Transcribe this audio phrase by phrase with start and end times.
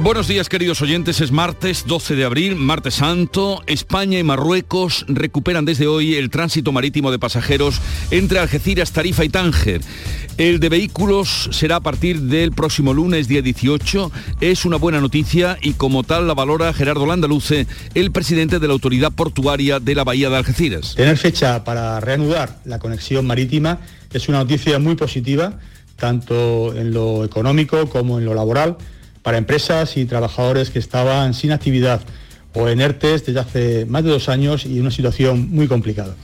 [0.00, 3.64] Buenos días queridos oyentes, es martes 12 de abril, martes santo.
[3.66, 7.80] España y Marruecos recuperan desde hoy el tránsito marítimo de pasajeros
[8.12, 9.80] entre Algeciras, Tarifa y Tánger.
[10.36, 14.12] El de vehículos será a partir del próximo lunes, día 18.
[14.40, 18.74] Es una buena noticia y como tal la valora Gerardo Landaluce, el presidente de la
[18.74, 20.94] Autoridad Portuaria de la Bahía de Algeciras.
[20.94, 23.80] Tener fecha para reanudar la conexión marítima
[24.12, 25.58] es una noticia muy positiva,
[25.96, 28.78] tanto en lo económico como en lo laboral
[29.28, 32.00] para empresas y trabajadores que estaban sin actividad
[32.58, 36.14] o en ERTES desde hace más de dos años y una situación muy complicada.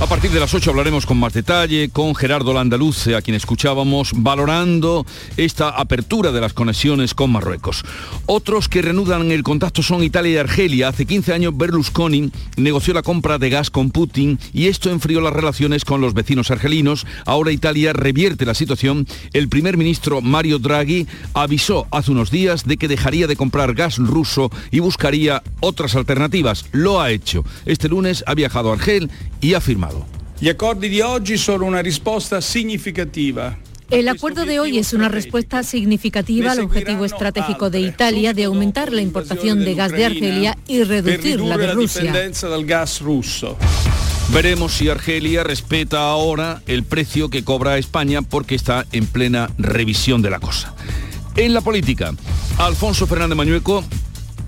[0.00, 4.10] A partir de las 8 hablaremos con más detalle con Gerardo Landaluce, a quien escuchábamos,
[4.14, 7.84] valorando esta apertura de las conexiones con Marruecos.
[8.26, 10.88] Otros que reanudan el contacto son Italia y Argelia.
[10.88, 15.32] Hace 15 años Berlusconi negoció la compra de gas con Putin y esto enfrió las
[15.32, 17.06] relaciones con los vecinos argelinos.
[17.24, 19.06] Ahora Italia revierte la situación.
[19.32, 23.98] El primer ministro Mario Draghi avisó hace unos días de que dejaría de comprar gas
[23.98, 25.42] ruso y buscaría
[25.74, 26.64] otras alternativas.
[26.72, 27.44] Lo ha hecho.
[27.66, 30.06] Este lunes ha viajado a Argel y ha firmado
[30.38, 33.56] Gli accordi di oggi sono una risposta significativa
[33.90, 38.90] el acuerdo de hoy es una respuesta significativa al objetivo estratégico de Italia de aumentar
[38.92, 42.12] la importación de gas de Argelia y reducir la de Rusia.
[44.32, 50.22] Veremos si Argelia respeta ahora el precio que cobra España porque está en plena revisión
[50.22, 50.74] de la cosa.
[51.36, 52.14] En la política,
[52.58, 53.84] Alfonso Fernández Mañueco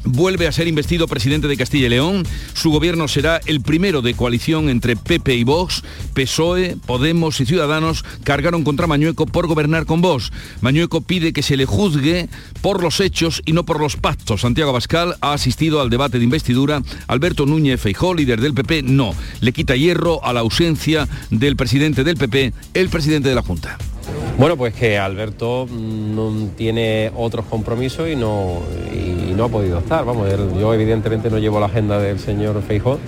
[0.07, 2.25] vuelve a ser investido presidente de Castilla y León.
[2.55, 5.83] Su gobierno será el primero de coalición entre PP y Vox.
[6.15, 10.33] PSOE, Podemos y Ciudadanos cargaron contra Mañueco por gobernar con Vox.
[10.61, 12.29] Mañueco pide que se le juzgue
[12.63, 14.43] por los hechos y no por los pactos.
[14.43, 16.83] Santiago Abascal ha asistido al debate de investidura.
[17.07, 19.15] Alberto Núñez Feijó, líder del PP, no.
[19.41, 23.79] Le quita hierro a la ausencia del presidente del PP, el presidente de la Junta.
[24.39, 28.61] Bueno, pues que Alberto no tiene otros compromisos y no,
[28.93, 30.05] y no ha podido estar.
[30.05, 30.29] Vamos,
[30.59, 32.99] yo evidentemente no llevo la agenda del señor Feijó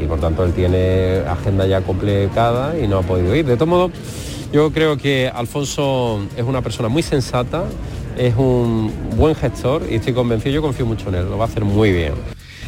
[0.00, 3.44] y por tanto él tiene agenda ya complicada y no ha podido ir.
[3.44, 3.90] De todo modo,
[4.52, 7.64] yo creo que Alfonso es una persona muy sensata,
[8.16, 11.48] es un buen gestor y estoy convencido, yo confío mucho en él, lo va a
[11.48, 12.14] hacer muy bien.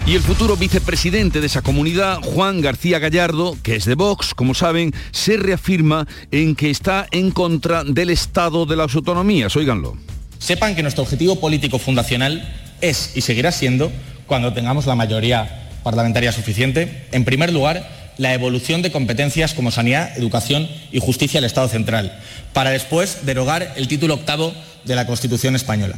[0.05, 4.53] Y el futuro vicepresidente de esa comunidad, Juan García Gallardo, que es de Vox, como
[4.53, 9.55] saben, se reafirma en que está en contra del Estado de las autonomías.
[9.55, 9.97] Óiganlo.
[10.41, 13.93] Sepan que nuestro objetivo político fundacional es y seguirá siendo,
[14.27, 17.89] cuando tengamos la mayoría parlamentaria suficiente, en primer lugar,
[18.19, 22.21] la evolución de competencias como sanidad, educación y justicia del Estado central,
[22.53, 24.53] para después derogar el título octavo
[24.85, 25.95] de la Constitución española.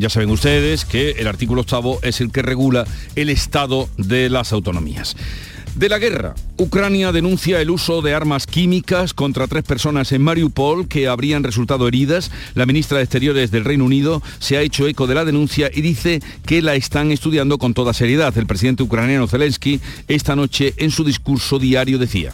[0.00, 4.50] Ya saben ustedes que el artículo octavo es el que regula el estado de las
[4.54, 5.14] autonomías.
[5.74, 10.88] De la guerra, Ucrania denuncia el uso de armas químicas contra tres personas en Mariupol
[10.88, 12.30] que habrían resultado heridas.
[12.54, 15.82] La ministra de Exteriores del Reino Unido se ha hecho eco de la denuncia y
[15.82, 18.36] dice que la están estudiando con toda seriedad.
[18.38, 22.32] El presidente ucraniano Zelensky esta noche en su discurso diario decía.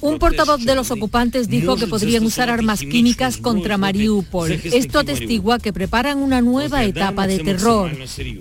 [0.00, 4.52] Un portavoz de los ocupantes dijo que podrían usar armas químicas contra Mariupol.
[4.52, 7.90] Esto atestigua que preparan una nueva etapa de terror.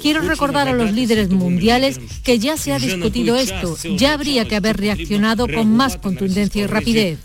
[0.02, 3.78] Quiero recordar a los líderes mundiales que ya se ha discutido esto.
[3.98, 7.20] Ya habría que haber reaccionado con más contundencia y rapidez.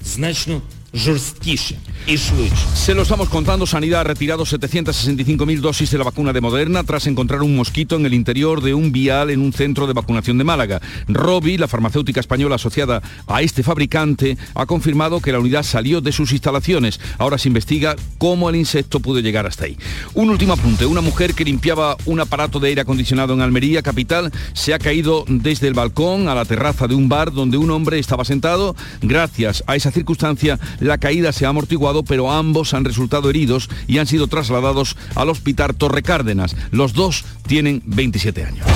[2.74, 7.06] Se lo estamos contando, Sanidad ha retirado 765.000 dosis de la vacuna de Moderna tras
[7.06, 10.44] encontrar un mosquito en el interior de un vial en un centro de vacunación de
[10.44, 10.80] Málaga.
[11.06, 16.10] Robi, la farmacéutica española asociada a este fabricante, ha confirmado que la unidad salió de
[16.10, 16.98] sus instalaciones.
[17.18, 19.76] Ahora se investiga cómo el insecto pudo llegar hasta ahí.
[20.14, 24.32] Un último apunte, una mujer que limpiaba un aparato de aire acondicionado en Almería, capital,
[24.54, 27.98] se ha caído desde el balcón a la terraza de un bar donde un hombre
[28.00, 28.74] estaba sentado.
[29.02, 33.98] Gracias a esa circunstancia, la caída se ha amortiguado, pero ambos han resultado heridos y
[33.98, 36.56] han sido trasladados al Hospital Torre Cárdenas.
[36.70, 38.66] Los dos tienen 27 años.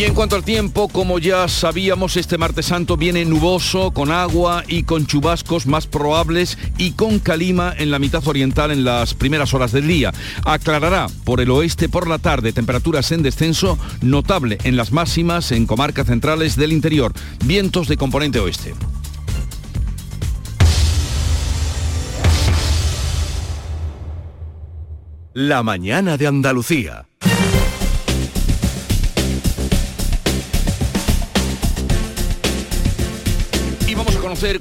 [0.00, 4.64] Y en cuanto al tiempo, como ya sabíamos, este martes santo viene nuboso, con agua
[4.66, 9.52] y con chubascos más probables y con calima en la mitad oriental en las primeras
[9.52, 10.10] horas del día.
[10.46, 15.66] Aclarará por el oeste por la tarde temperaturas en descenso notable en las máximas en
[15.66, 17.12] comarcas centrales del interior.
[17.44, 18.72] Vientos de componente oeste.
[25.34, 27.09] La mañana de Andalucía.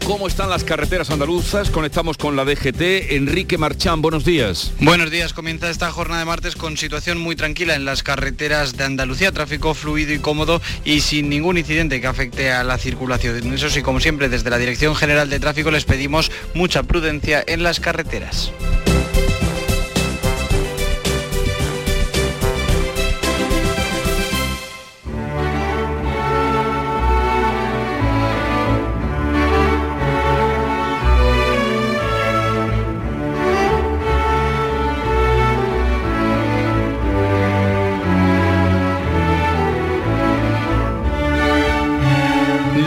[0.03, 1.69] Cómo están las carreteras andaluzas.
[1.69, 3.11] Conectamos con la DGT.
[3.11, 4.71] Enrique Marchán, buenos días.
[4.79, 5.31] Buenos días.
[5.33, 9.31] Comienza esta jornada de martes con situación muy tranquila en las carreteras de Andalucía.
[9.31, 13.53] Tráfico fluido y cómodo y sin ningún incidente que afecte a la circulación.
[13.53, 17.61] Eso sí, como siempre, desde la Dirección General de Tráfico les pedimos mucha prudencia en
[17.61, 18.51] las carreteras.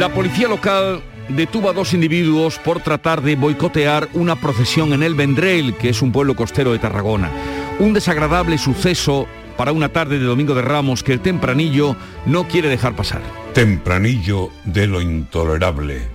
[0.02, 5.14] La policía local detuvo a dos individuos por tratar de boicotear una procesión en el
[5.14, 7.30] Vendrell, que es un pueblo costero de Tarragona.
[7.78, 11.94] Un desagradable suceso para una tarde de Domingo de Ramos que el tempranillo
[12.26, 13.22] no quiere dejar pasar.
[13.54, 16.08] Tempranillo de lo intolerable.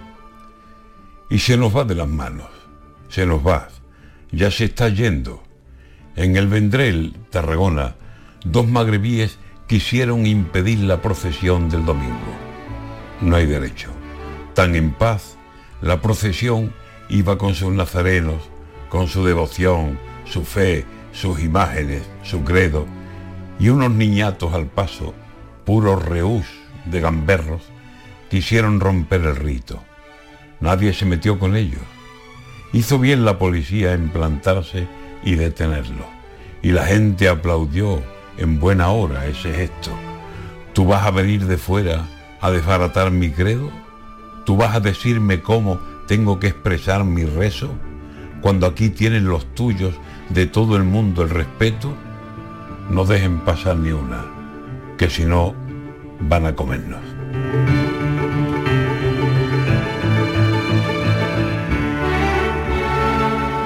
[1.30, 2.50] Y se nos va de las manos,
[3.08, 3.70] se nos va,
[4.34, 5.42] ya se está yendo.
[6.18, 7.96] En el Vendrell, Tarragona,
[8.44, 12.47] dos magrebíes quisieron impedir la procesión del domingo
[13.22, 13.90] no hay derecho.
[14.54, 15.38] Tan en paz,
[15.82, 16.74] la procesión
[17.10, 18.50] iba con sus nazarenos,
[18.90, 22.86] con su devoción, su fe, sus imágenes, su credo,
[23.60, 25.14] y unos niñatos al paso,
[25.66, 26.46] puros reús
[26.86, 27.64] de gamberros,
[28.30, 29.82] quisieron romper el rito.
[30.60, 31.82] Nadie se metió con ellos.
[32.74, 34.88] Hizo bien la policía en plantarse
[35.24, 36.06] y detenerlo.
[36.62, 38.02] Y la gente aplaudió
[38.38, 39.92] en buena hora ese gesto.
[40.74, 42.06] Tú vas a venir de fuera
[42.42, 43.70] a desbaratar mi credo?
[44.46, 47.70] ¿Tú vas a decirme cómo tengo que expresar mi rezo?
[48.42, 49.94] Cuando aquí tienen los tuyos
[50.30, 51.94] de todo el mundo el respeto,
[52.90, 54.26] no dejen pasar ni una,
[54.98, 55.54] que si no
[56.20, 57.02] van a comernos.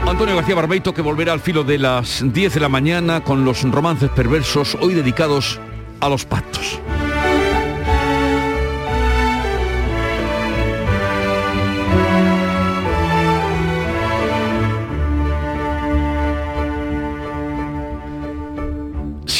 [0.07, 3.63] Antonio García Barbeito que volverá al filo de las 10 de la mañana con los
[3.63, 5.59] romances perversos hoy dedicados
[5.99, 6.79] a los pactos.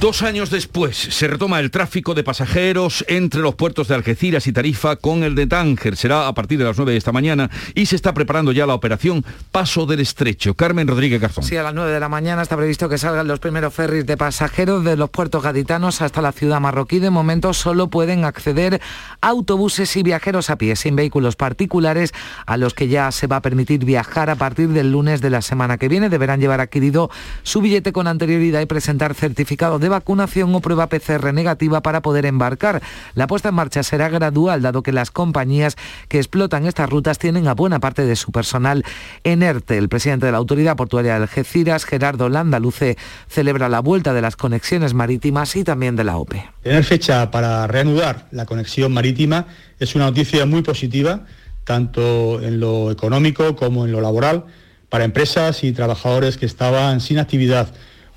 [0.00, 4.52] Dos años después se retoma el tráfico de pasajeros entre los puertos de Algeciras y
[4.52, 5.96] Tarifa con el de Tánger.
[5.96, 8.74] Será a partir de las 9 de esta mañana y se está preparando ya la
[8.74, 10.54] operación Paso del Estrecho.
[10.54, 11.42] Carmen Rodríguez Garzón.
[11.42, 14.16] Sí, a las 9 de la mañana está previsto que salgan los primeros ferries de
[14.16, 17.00] pasajeros de los puertos gaditanos hasta la ciudad marroquí.
[17.00, 18.80] De momento solo pueden acceder
[19.20, 22.14] autobuses y viajeros a pie, sin vehículos particulares,
[22.46, 25.42] a los que ya se va a permitir viajar a partir del lunes de la
[25.42, 26.08] semana que viene.
[26.08, 27.10] Deberán llevar adquirido
[27.42, 32.26] su billete con anterioridad y presentar certificado de vacunación o prueba PCR negativa para poder
[32.26, 32.82] embarcar.
[33.14, 35.76] La puesta en marcha será gradual, dado que las compañías
[36.08, 38.84] que explotan estas rutas tienen a buena parte de su personal
[39.24, 39.78] en ERTE.
[39.78, 42.96] El presidente de la Autoridad Portuaria de Algeciras, Gerardo Landaluce,
[43.28, 46.50] celebra la vuelta de las conexiones marítimas y también de la OPE.
[46.62, 49.46] Tener fecha para reanudar la conexión marítima
[49.78, 51.24] es una noticia muy positiva,
[51.64, 54.44] tanto en lo económico como en lo laboral,
[54.88, 57.68] para empresas y trabajadores que estaban sin actividad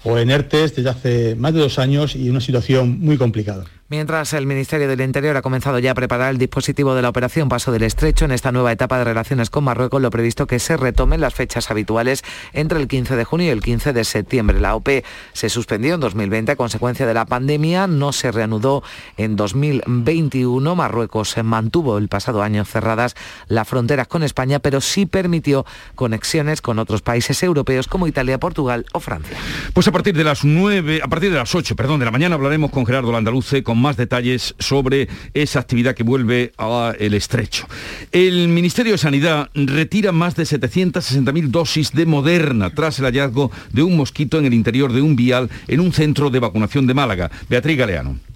[0.03, 3.65] o en ERTES desde hace más de dos años y una situación muy complicada.
[3.91, 7.49] Mientras el Ministerio del Interior ha comenzado ya a preparar el dispositivo de la operación
[7.49, 10.77] Paso del Estrecho en esta nueva etapa de relaciones con Marruecos, lo previsto que se
[10.77, 14.61] retomen las fechas habituales entre el 15 de junio y el 15 de septiembre.
[14.61, 14.87] La OP
[15.33, 18.81] se suspendió en 2020 a consecuencia de la pandemia, no se reanudó
[19.17, 20.73] en 2021.
[20.73, 23.17] Marruecos mantuvo el pasado año cerradas
[23.49, 28.85] las fronteras con España, pero sí permitió conexiones con otros países europeos como Italia, Portugal
[28.93, 29.35] o Francia.
[29.73, 32.35] Pues a partir de las 9, a partir de las 8, perdón, de la mañana
[32.35, 37.67] hablaremos con Gerardo Landaluce con más detalles sobre esa actividad que vuelve al estrecho.
[38.11, 43.83] El Ministerio de Sanidad retira más de 760.000 dosis de Moderna tras el hallazgo de
[43.83, 47.31] un mosquito en el interior de un vial en un centro de vacunación de Málaga.
[47.49, 48.31] Beatriz Galeano.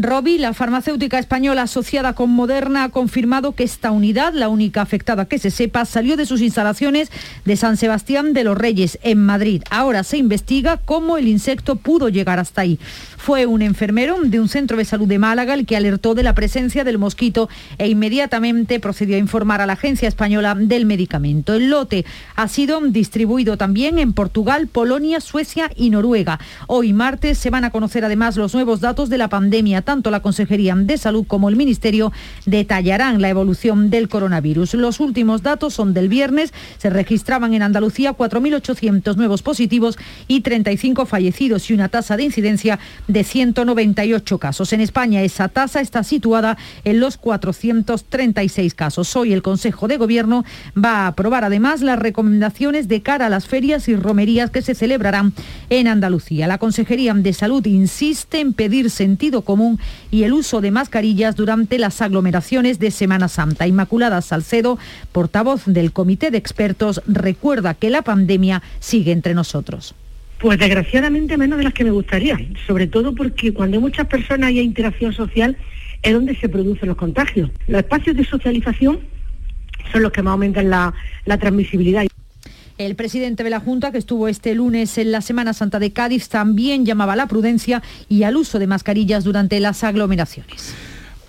[0.00, 5.24] Robi, la farmacéutica española asociada con Moderna, ha confirmado que esta unidad, la única afectada
[5.24, 7.10] que se sepa, salió de sus instalaciones
[7.44, 9.62] de San Sebastián de los Reyes, en Madrid.
[9.70, 12.78] Ahora se investiga cómo el insecto pudo llegar hasta ahí.
[13.18, 16.34] Fue un enfermero de un centro de salud de Málaga el que alertó de la
[16.34, 21.54] presencia del mosquito e inmediatamente procedió a informar a la Agencia Española del Medicamento.
[21.54, 22.06] El lote
[22.36, 26.38] ha sido distribuido también en Portugal, Polonia, Suecia y Noruega.
[26.68, 30.20] Hoy martes se van a conocer además los nuevos datos de la pandemia tanto la
[30.20, 32.12] Consejería de Salud como el Ministerio
[32.46, 34.74] detallarán la evolución del coronavirus.
[34.74, 36.52] Los últimos datos son del viernes.
[36.78, 39.98] Se registraban en Andalucía 4.800 nuevos positivos
[40.28, 44.72] y 35 fallecidos y una tasa de incidencia de 198 casos.
[44.72, 49.16] En España esa tasa está situada en los 436 casos.
[49.16, 50.44] Hoy el Consejo de Gobierno
[50.76, 54.74] va a aprobar además las recomendaciones de cara a las ferias y romerías que se
[54.74, 55.32] celebrarán
[55.70, 56.46] en Andalucía.
[56.46, 61.78] La Consejería de Salud insiste en pedir sentido común y el uso de mascarillas durante
[61.78, 63.66] las aglomeraciones de Semana Santa.
[63.66, 64.78] Inmaculada Salcedo,
[65.12, 69.94] portavoz del Comité de Expertos, recuerda que la pandemia sigue entre nosotros.
[70.38, 74.52] Pues desgraciadamente menos de las que me gustaría, sobre todo porque cuando hay muchas personas
[74.52, 75.56] y hay interacción social
[76.02, 77.50] es donde se producen los contagios.
[77.66, 79.00] Los espacios de socialización
[79.90, 82.04] son los que más aumentan la, la transmisibilidad.
[82.78, 86.28] El presidente de la Junta, que estuvo este lunes en la Semana Santa de Cádiz,
[86.28, 90.74] también llamaba a la prudencia y al uso de mascarillas durante las aglomeraciones.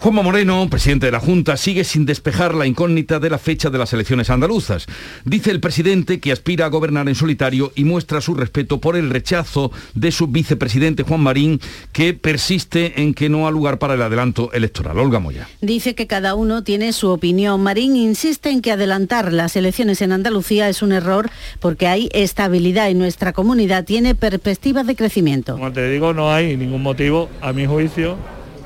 [0.01, 3.77] Juanma Moreno, presidente de la Junta, sigue sin despejar la incógnita de la fecha de
[3.77, 4.85] las elecciones andaluzas.
[5.25, 9.09] Dice el presidente que aspira a gobernar en solitario y muestra su respeto por el
[9.09, 11.59] rechazo de su vicepresidente Juan Marín,
[11.91, 14.97] que persiste en que no ha lugar para el adelanto electoral.
[14.99, 15.49] Olga Moya.
[15.59, 17.61] Dice que cada uno tiene su opinión.
[17.61, 21.29] Marín insiste en que adelantar las elecciones en Andalucía es un error
[21.59, 25.55] porque hay estabilidad y nuestra comunidad tiene perspectivas de crecimiento.
[25.55, 28.17] Como te digo, no hay ningún motivo, a mi juicio,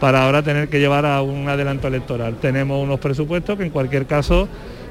[0.03, 2.36] para ahora tener que llevar a un adelanto electoral.
[2.41, 4.50] Tenemos unos presupuestos que en cualquier caso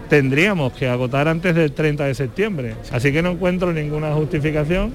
[0.08, 2.76] tendríamos que agotar antes del 30 de septiembre.
[2.90, 4.90] Así que no encuentro ninguna justificación,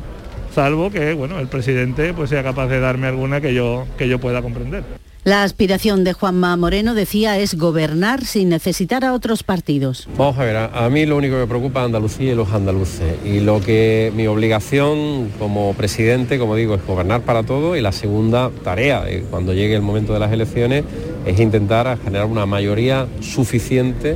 [0.56, 4.18] salvo que bueno, el presidente pues, sea capaz de darme alguna que yo, que yo
[4.18, 4.84] pueda comprender.
[5.28, 10.08] La aspiración de Juanma Moreno, decía, es gobernar sin necesitar a otros partidos.
[10.18, 13.14] Vamos a ver, a, mí lo único que me preocupa Andalucía y los andaluces.
[13.26, 17.92] Y lo que mi obligación como presidente, como digo, es gobernar para todo y la
[17.92, 20.86] segunda tarea, eh, cuando llegue el momento de las elecciones,
[21.26, 24.16] es intentar generar una mayoría suficiente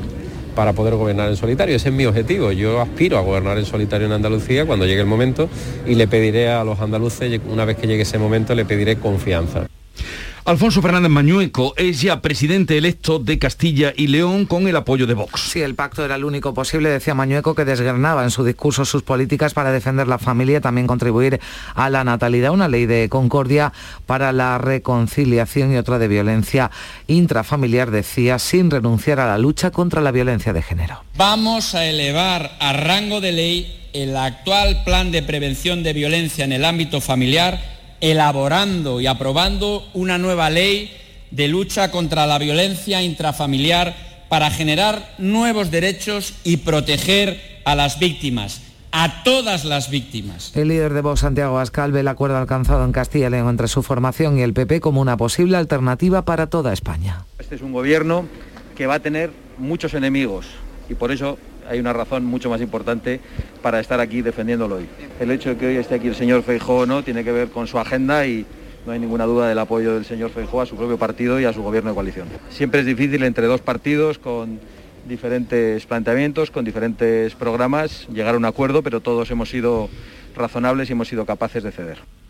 [0.55, 1.75] para poder gobernar en solitario.
[1.75, 2.53] Ese es mi objetivo.
[2.53, 5.49] Yo aspiro a gobernar en solitario en Andalucía cuando llegue el momento
[5.85, 9.67] y le pediré a los andaluces, una vez que llegue ese momento, le pediré confianza.
[10.43, 15.13] Alfonso Fernández Mañueco es ya presidente electo de Castilla y León con el apoyo de
[15.13, 15.39] Vox.
[15.39, 19.03] Sí, el pacto era el único posible, decía Mañueco, que desgranaba en su discurso sus
[19.03, 21.39] políticas para defender la familia y también contribuir
[21.75, 23.71] a la natalidad, una ley de concordia
[24.07, 26.71] para la reconciliación y otra de violencia
[27.05, 31.03] intrafamiliar, decía, sin renunciar a la lucha contra la violencia de género.
[31.17, 36.53] Vamos a elevar a rango de ley el actual plan de prevención de violencia en
[36.53, 40.91] el ámbito familiar elaborando y aprobando una nueva ley
[41.31, 43.95] de lucha contra la violencia intrafamiliar
[44.27, 50.51] para generar nuevos derechos y proteger a las víctimas a todas las víctimas.
[50.55, 53.67] El líder de Vox, Santiago Ascal, ve el acuerdo alcanzado en Castilla y León entre
[53.67, 57.25] su formación y el PP como una posible alternativa para toda España.
[57.39, 58.25] Este es un gobierno
[58.75, 60.47] que va a tener muchos enemigos
[60.89, 61.37] y por eso
[61.71, 63.21] hay una razón mucho más importante
[63.61, 64.87] para estar aquí defendiéndolo hoy.
[65.19, 67.65] El hecho de que hoy esté aquí el señor Feijóo no tiene que ver con
[67.65, 68.45] su agenda y
[68.85, 71.53] no hay ninguna duda del apoyo del señor Feijóo a su propio partido y a
[71.53, 72.27] su gobierno de coalición.
[72.49, 74.59] Siempre es difícil entre dos partidos con
[75.07, 79.89] diferentes planteamientos, con diferentes programas, llegar a un acuerdo, pero todos hemos sido
[80.35, 82.20] razonables y hemos sido capaces de ceder.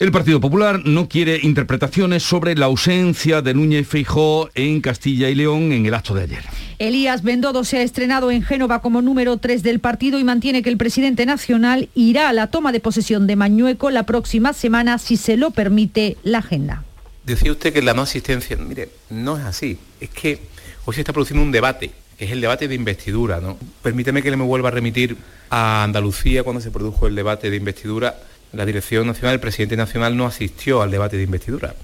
[0.00, 5.36] El Partido Popular no quiere interpretaciones sobre la ausencia de Núñez Feijó en Castilla y
[5.36, 6.42] León en el acto de ayer.
[6.80, 10.70] Elías Bendodo se ha estrenado en Génova como número 3 del partido y mantiene que
[10.70, 15.16] el presidente nacional irá a la toma de posesión de Mañueco la próxima semana si
[15.16, 16.82] se lo permite la agenda.
[17.24, 20.40] Decía usted que la no asistencia, mire, no es así, es que
[20.86, 23.40] hoy se está produciendo un debate que es el debate de investidura.
[23.40, 23.56] ¿no?
[23.82, 25.16] Permíteme que le me vuelva a remitir
[25.50, 28.16] a Andalucía cuando se produjo el debate de investidura
[28.54, 31.74] la Dirección Nacional, el presidente nacional no asistió al debate de investidura,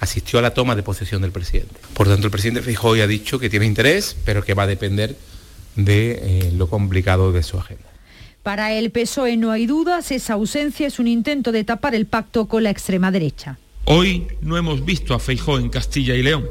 [0.00, 1.74] asistió a la toma de posesión del presidente.
[1.94, 5.16] Por tanto, el presidente Fijó ha dicho que tiene interés, pero que va a depender
[5.76, 7.84] de eh, lo complicado de su agenda.
[8.42, 12.46] Para el PSOE no hay dudas, esa ausencia es un intento de tapar el pacto
[12.46, 13.58] con la extrema derecha.
[13.86, 16.46] Hoy no hemos visto a Feijó en Castilla y León.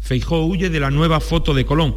[0.00, 1.94] Feijó huye de la nueva foto de Colón,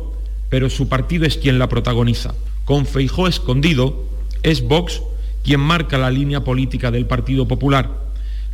[0.50, 2.36] pero su partido es quien la protagoniza.
[2.66, 4.06] Con Feijó escondido,
[4.44, 5.02] es Vox
[5.44, 7.90] quien marca la línea política del Partido Popular.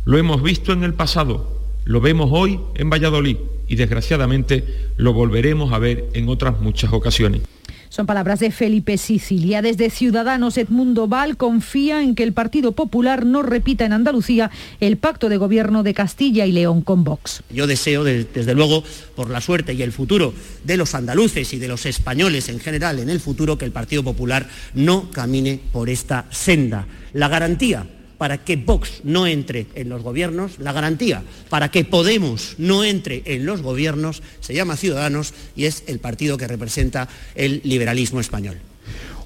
[0.04, 3.36] Lo hemos visto en el pasado, Lo vemos hoy en Valladolid
[3.68, 4.64] y desgraciadamente
[4.96, 7.42] lo volveremos a ver en otras muchas ocasiones.
[7.88, 9.62] Son palabras de Felipe Sicilia.
[9.62, 14.50] Desde Ciudadanos, Edmundo Val confía en que el Partido Popular no repita en Andalucía
[14.80, 17.42] el pacto de gobierno de Castilla y León con Vox.
[17.50, 18.82] Yo deseo, desde luego,
[19.14, 22.98] por la suerte y el futuro de los andaluces y de los españoles en general
[22.98, 26.86] en el futuro, que el Partido Popular no camine por esta senda.
[27.12, 27.86] La garantía
[28.18, 33.22] para que Vox no entre en los gobiernos, la garantía para que Podemos no entre
[33.24, 38.58] en los gobiernos se llama Ciudadanos y es el partido que representa el liberalismo español.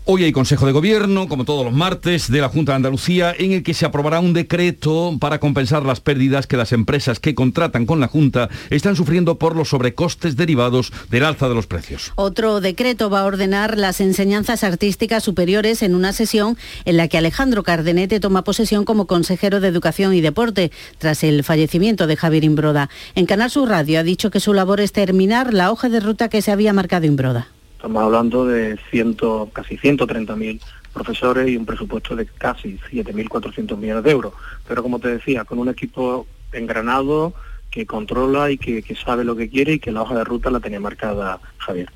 [0.06, 3.52] Hoy hay Consejo de Gobierno, como todos los martes, de la Junta de Andalucía, en
[3.52, 7.84] el que se aprobará un decreto para compensar las pérdidas que las empresas que contratan
[7.84, 12.12] con la Junta están sufriendo por los sobrecostes derivados del alza de los precios.
[12.16, 17.18] Otro decreto va a ordenar las enseñanzas artísticas superiores en una sesión en la que
[17.18, 22.44] Alejandro Cardenete toma posesión como consejero de Educación y Deporte tras el fallecimiento de Javier
[22.44, 22.88] Imbroda.
[23.14, 26.28] En Canal Sur Radio ha dicho que su labor es terminar la hoja de ruta
[26.30, 27.48] que se había marcado Imbroda.
[27.80, 30.60] Estamos hablando de ciento, casi 130.000
[30.92, 34.34] profesores y un presupuesto de casi 7.400 millones de euros.
[34.68, 37.32] Pero como te decía, con un equipo engranado
[37.70, 40.50] que controla y que, que sabe lo que quiere y que la hoja de ruta
[40.50, 41.90] la tenía marcada Javier.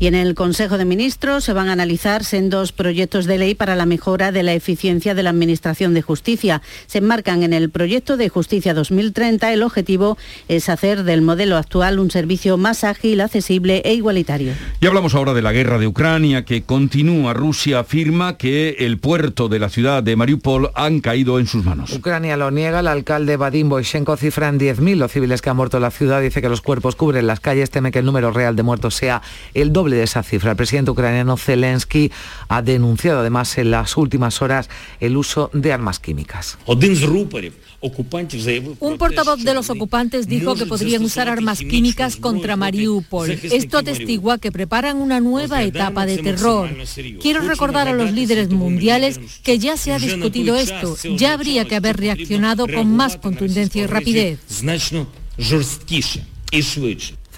[0.00, 3.74] Y en el Consejo de Ministros se van a analizar sendos proyectos de ley para
[3.74, 6.62] la mejora de la eficiencia de la Administración de Justicia.
[6.86, 9.52] Se enmarcan en el proyecto de Justicia 2030.
[9.52, 14.52] El objetivo es hacer del modelo actual un servicio más ágil, accesible e igualitario.
[14.80, 17.34] Y hablamos ahora de la guerra de Ucrania que continúa.
[17.34, 21.92] Rusia afirma que el puerto de la ciudad de Mariupol han caído en sus manos.
[21.92, 22.78] Ucrania lo niega.
[22.78, 26.20] El alcalde Vadim Boyshenko cifra en 10.000 los civiles que han muerto en la ciudad.
[26.22, 27.70] Dice que los cuerpos cubren las calles.
[27.70, 29.22] Teme que el número real de muertos sea
[29.54, 30.50] el doble de esa cifra.
[30.50, 32.10] El presidente ucraniano Zelensky
[32.48, 34.68] ha denunciado además en las últimas horas
[35.00, 36.58] el uso de armas químicas.
[38.80, 43.30] Un portavoz de los ocupantes dijo que podrían usar armas químicas contra Mariupol.
[43.30, 46.70] Esto atestigua que preparan una nueva etapa de terror.
[47.20, 50.96] Quiero recordar a los líderes mundiales que ya se ha discutido esto.
[51.16, 54.40] Ya habría que haber reaccionado con más contundencia y rapidez.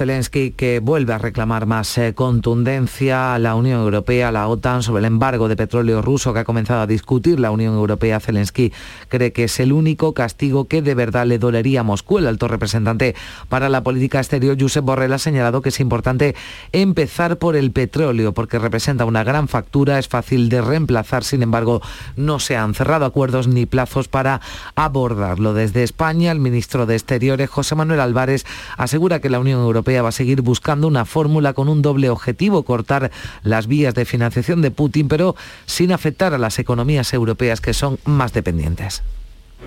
[0.00, 4.82] Zelensky que vuelve a reclamar más eh, contundencia a la Unión Europea, a la OTAN
[4.82, 8.18] sobre el embargo de petróleo ruso que ha comenzado a discutir la Unión Europea.
[8.18, 8.72] Zelensky
[9.08, 12.16] cree que es el único castigo que de verdad le dolería a Moscú.
[12.16, 13.14] El alto representante
[13.50, 16.34] para la política exterior, Josep Borrell, ha señalado que es importante
[16.72, 21.82] empezar por el petróleo porque representa una gran factura, es fácil de reemplazar, sin embargo,
[22.16, 24.40] no se han cerrado acuerdos ni plazos para
[24.76, 25.52] abordarlo.
[25.52, 28.46] Desde España, el ministro de Exteriores, José Manuel Álvarez,
[28.78, 32.62] asegura que la Unión Europea va a seguir buscando una fórmula con un doble objetivo,
[32.62, 33.10] cortar
[33.42, 35.34] las vías de financiación de Putin, pero
[35.66, 39.02] sin afectar a las economías europeas que son más dependientes.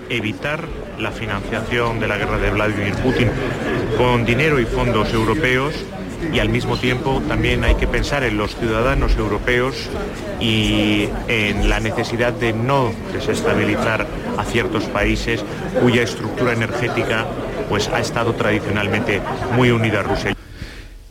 [0.08, 0.66] Evitar
[0.98, 3.30] la financiación de la guerra de Vladimir Putin
[3.96, 5.74] con dinero y fondos europeos
[6.32, 9.88] y al mismo tiempo también hay que pensar en los ciudadanos europeos
[10.40, 14.06] y en la necesidad de no desestabilizar
[14.36, 15.44] a ciertos países
[15.80, 17.26] cuya estructura energética
[17.68, 19.20] pues ha estado tradicionalmente
[19.56, 20.36] muy unida a Rusia.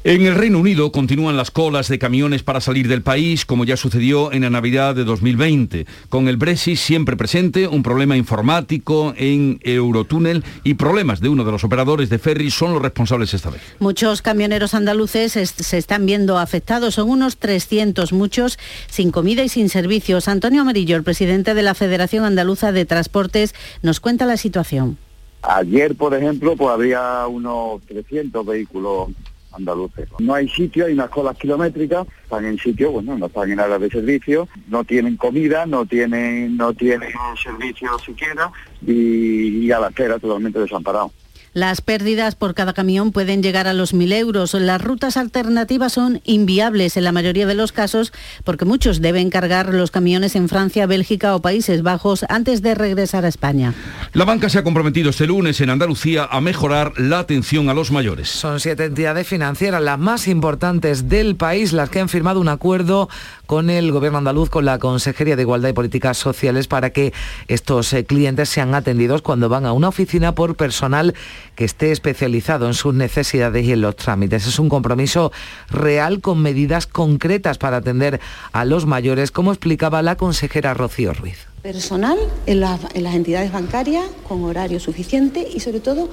[0.06, 3.78] En el Reino Unido continúan las colas de camiones para salir del país, como ya
[3.78, 5.86] sucedió en la Navidad de 2020.
[6.10, 11.54] Con el Brexit siempre presente, un problema informático en Eurotúnel y problemas de uno de
[11.54, 13.62] los operadores de ferry son los responsables esta vez.
[13.80, 19.70] Muchos camioneros andaluces se están viendo afectados, son unos 300, muchos sin comida y sin
[19.70, 20.28] servicios.
[20.28, 24.98] Antonio Amarillo, el presidente de la Federación Andaluza de Transportes, nos cuenta la situación.
[25.44, 29.10] Ayer, por ejemplo, pues había unos 300 vehículos
[29.52, 30.08] andaluces.
[30.20, 33.82] No hay sitio, hay unas colas kilométricas, están en sitio, bueno, no están en áreas
[33.82, 38.52] de servicio, no tienen comida, no tienen, no tienen servicio siquiera
[38.86, 41.12] y, y a la espera totalmente desamparado.
[41.54, 44.56] Las pérdidas por cada camión pueden llegar a los 1.000 euros.
[44.56, 48.12] Las rutas alternativas son inviables en la mayoría de los casos
[48.44, 53.24] porque muchos deben cargar los camiones en Francia, Bélgica o Países Bajos antes de regresar
[53.24, 53.76] a España.
[54.16, 57.90] La banca se ha comprometido este lunes en Andalucía a mejorar la atención a los
[57.90, 58.30] mayores.
[58.30, 63.10] Son siete entidades financieras, las más importantes del país, las que han firmado un acuerdo
[63.48, 67.12] con el Gobierno andaluz, con la Consejería de Igualdad y Políticas Sociales, para que
[67.48, 71.16] estos eh, clientes sean atendidos cuando van a una oficina por personal
[71.56, 74.46] que esté especializado en sus necesidades y en los trámites.
[74.46, 75.32] Es un compromiso
[75.72, 78.22] real con medidas concretas para atender
[78.52, 84.44] a los mayores, como explicaba la consejera Rocío Ruiz personal en, las entidades bancarias con
[84.44, 86.10] horario suficiente y sobre todo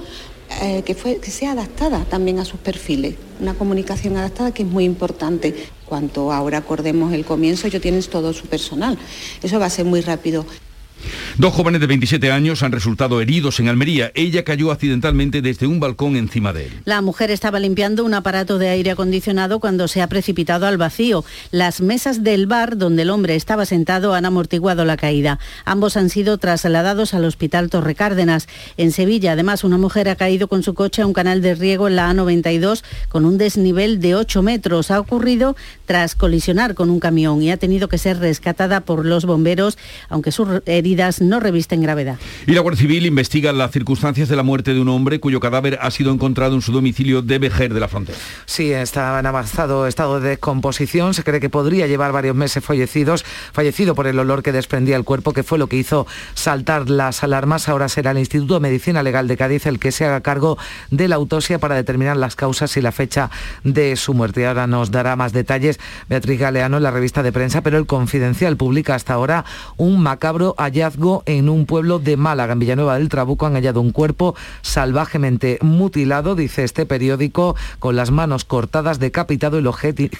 [0.61, 3.15] eh, que, que sea adaptada también a sus perfiles.
[3.41, 5.53] Una comunicación adaptada que es muy importante.
[5.85, 8.97] Cuanto ahora acordemos el comienzo, ellos tienen todo su personal.
[9.43, 10.45] Eso va a ser muy rápido.
[11.37, 14.11] Dos jóvenes de 27 años han resultado heridos en Almería.
[14.15, 16.71] Ella cayó accidentalmente desde un balcón encima de él.
[16.85, 21.23] La mujer estaba limpiando un aparato de aire acondicionado cuando se ha precipitado al vacío.
[21.51, 25.39] Las mesas del bar donde el hombre estaba sentado han amortiguado la caída.
[25.65, 28.47] Ambos han sido trasladados al hospital Torre Cárdenas.
[28.77, 31.87] En Sevilla, además, una mujer ha caído con su coche a un canal de riego
[31.87, 34.91] en la A92 con un desnivel de 8 metros.
[34.91, 39.25] Ha ocurrido tras colisionar con un camión y ha tenido que ser rescatada por los
[39.25, 39.77] bomberos,
[40.09, 40.47] aunque sus
[40.91, 42.17] heridas no revisten gravedad.
[42.45, 45.79] Y la Guardia Civil investiga las circunstancias de la muerte de un hombre cuyo cadáver
[45.81, 48.17] ha sido encontrado en su domicilio de Vejer de la Frontera.
[48.45, 51.13] Sí, está en avanzado estado de descomposición.
[51.13, 53.23] Se cree que podría llevar varios meses fallecidos,
[53.53, 57.23] fallecido por el olor que desprendía el cuerpo, que fue lo que hizo saltar las
[57.23, 57.69] alarmas.
[57.69, 60.57] Ahora será el Instituto de Medicina Legal de Cádiz el que se haga cargo
[60.89, 63.29] de la autopsia para determinar las causas y la fecha
[63.63, 64.45] de su muerte.
[64.45, 68.57] Ahora nos dará más detalles Beatriz Galeano en la revista de prensa, pero el Confidencial
[68.57, 69.45] publica hasta ahora
[69.77, 70.55] un macabro
[71.25, 73.45] en un pueblo de Málaga, en Villanueva del Trabuco.
[73.45, 79.61] Han hallado un cuerpo salvajemente mutilado, dice este periódico, con las manos cortadas, decapitado y
[79.61, 79.75] los,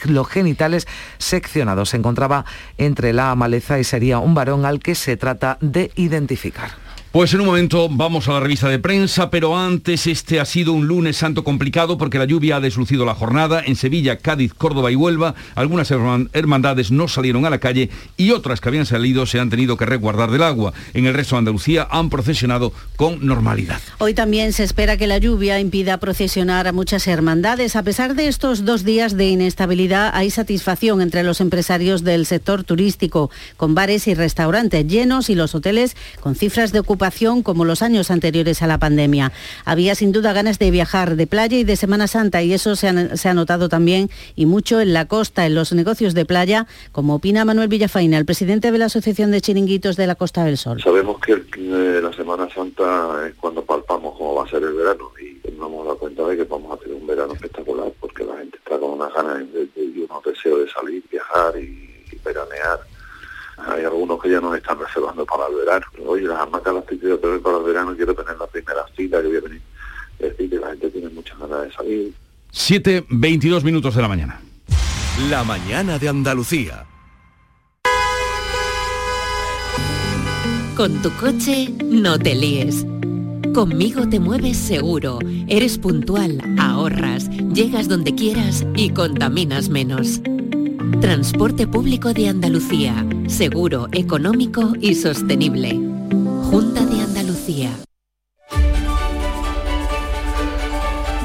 [0.05, 1.89] los genitales seccionados.
[1.89, 2.45] Se encontraba
[2.77, 6.90] entre la maleza y sería un varón al que se trata de identificar.
[7.11, 10.71] Pues en un momento vamos a la revista de prensa, pero antes este ha sido
[10.71, 13.61] un lunes santo complicado porque la lluvia ha deslucido la jornada.
[13.65, 18.61] En Sevilla, Cádiz, Córdoba y Huelva, algunas hermandades no salieron a la calle y otras
[18.61, 20.71] que habían salido se han tenido que resguardar del agua.
[20.93, 23.81] En el resto de Andalucía han procesionado con normalidad.
[23.97, 27.75] Hoy también se espera que la lluvia impida procesionar a muchas hermandades.
[27.75, 32.63] A pesar de estos dos días de inestabilidad, hay satisfacción entre los empresarios del sector
[32.63, 37.00] turístico, con bares y restaurantes llenos y los hoteles con cifras de ocupación
[37.43, 39.31] como los años anteriores a la pandemia.
[39.65, 42.87] Había sin duda ganas de viajar de playa y de Semana Santa y eso se
[42.87, 47.43] ha, notado también y mucho en la costa, en los negocios de playa, como opina
[47.43, 50.79] Manuel Villafaina, el presidente de la Asociación de Chiringuitos de la Costa del Sol.
[50.79, 55.49] Sabemos que la Semana Santa es cuando palpamos cómo va a ser el verano y
[55.57, 58.57] nos hemos dado cuenta de que vamos a tener un verano espectacular porque la gente
[58.57, 59.43] está con unas ganas
[59.75, 61.89] y unos deseos de salir, viajar y
[62.23, 62.90] veranear
[63.67, 65.85] hay algunos que ya nos están reservando para el verano.
[66.05, 69.27] Oye, las hamacas las estoy tener para el verano, quiero tener la primera fila que
[69.27, 69.61] voy a venir.
[70.19, 72.13] Es decir, que la gente tiene muchas ganas de salir.
[72.51, 74.41] 7, 22 minutos de la mañana.
[75.29, 76.85] La mañana de Andalucía.
[80.75, 82.85] Con tu coche no te líes.
[83.53, 90.21] Conmigo te mueves seguro, eres puntual, ahorras, llegas donde quieras y contaminas menos.
[90.99, 95.79] Transporte público de Andalucía, seguro, económico y sostenible.
[96.49, 97.69] Junta de Andalucía.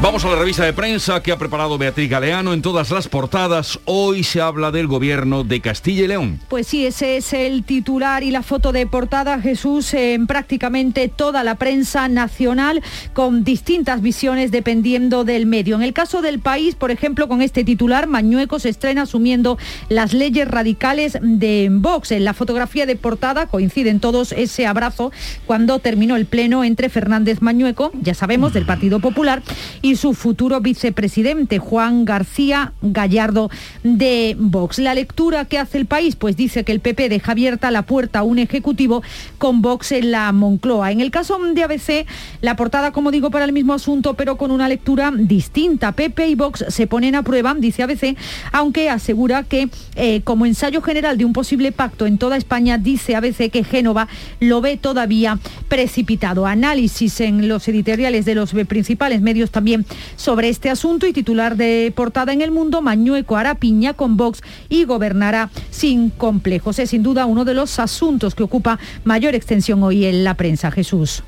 [0.07, 2.53] Vamos a la revista de prensa que ha preparado Beatriz Galeano.
[2.53, 6.41] En todas las portadas hoy se habla del gobierno de Castilla y León.
[6.47, 11.43] Pues sí, ese es el titular y la foto de portada, Jesús, en prácticamente toda
[11.43, 15.75] la prensa nacional con distintas visiones dependiendo del medio.
[15.75, 20.13] En el caso del país, por ejemplo, con este titular, Mañueco se estrena asumiendo las
[20.13, 22.13] leyes radicales de Vox.
[22.13, 25.11] En la fotografía de portada coinciden todos ese abrazo
[25.47, 29.43] cuando terminó el pleno entre Fernández Mañueco, ya sabemos, del Partido Popular,
[29.83, 33.51] y su futuro vicepresidente, Juan García Gallardo
[33.83, 34.79] de Vox.
[34.79, 38.21] La lectura que hace el país, pues dice que el PP deja abierta la puerta
[38.21, 39.03] a un ejecutivo
[39.39, 40.93] con Vox en la Moncloa.
[40.93, 42.07] En el caso de ABC,
[42.41, 45.93] la portada, como digo, para el mismo asunto, pero con una lectura distinta.
[45.93, 48.17] PP y Vox se ponen a prueba, dice ABC,
[48.53, 53.17] aunque asegura que eh, como ensayo general de un posible pacto en toda España, dice
[53.17, 54.09] ABC que Génova
[54.41, 56.47] lo ve todavía precipitado.
[56.47, 59.86] Análisis en los editoriales de los principales medios también
[60.17, 64.43] sobre este asunto y titular de portada en el mundo, Mañueco hará piña con Vox
[64.69, 66.79] y gobernará sin complejos.
[66.79, 70.71] Es sin duda uno de los asuntos que ocupa mayor extensión hoy en la prensa.
[70.71, 71.23] Jesús.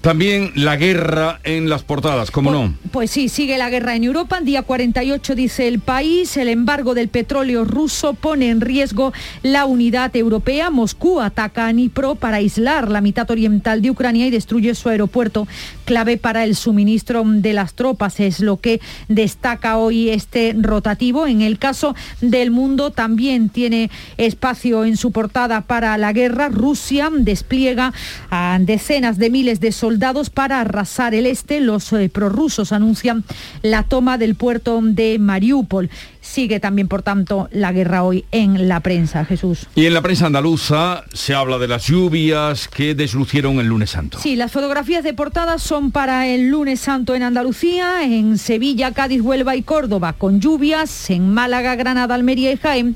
[0.00, 2.74] También la guerra en las portadas, ¿cómo pues, no?
[2.90, 4.38] Pues sí, sigue la guerra en Europa.
[4.38, 9.66] En día 48 dice el país, el embargo del petróleo ruso pone en riesgo la
[9.66, 10.70] unidad europea.
[10.70, 15.46] Moscú ataca a Dnipro para aislar la mitad oriental de Ucrania y destruye su aeropuerto,
[15.84, 18.20] clave para el suministro de las tropas.
[18.20, 21.26] Es lo que destaca hoy este rotativo.
[21.26, 26.48] En el caso del mundo también tiene espacio en su portada para la guerra.
[26.48, 27.92] Rusia despliega
[28.30, 31.58] a decenas de miles de soldados soldados para arrasar el este.
[31.58, 33.24] Los eh, prorrusos anuncian
[33.62, 35.90] la toma del puerto de Mariupol.
[36.20, 39.66] Sigue también, por tanto, la guerra hoy en la prensa, Jesús.
[39.74, 44.20] Y en la prensa andaluza se habla de las lluvias que deslucieron el lunes santo.
[44.20, 49.22] Sí, las fotografías de portada son para el lunes santo en Andalucía, en Sevilla, Cádiz,
[49.22, 52.94] Huelva y Córdoba, con lluvias, en Málaga, Granada, Almería y Jaén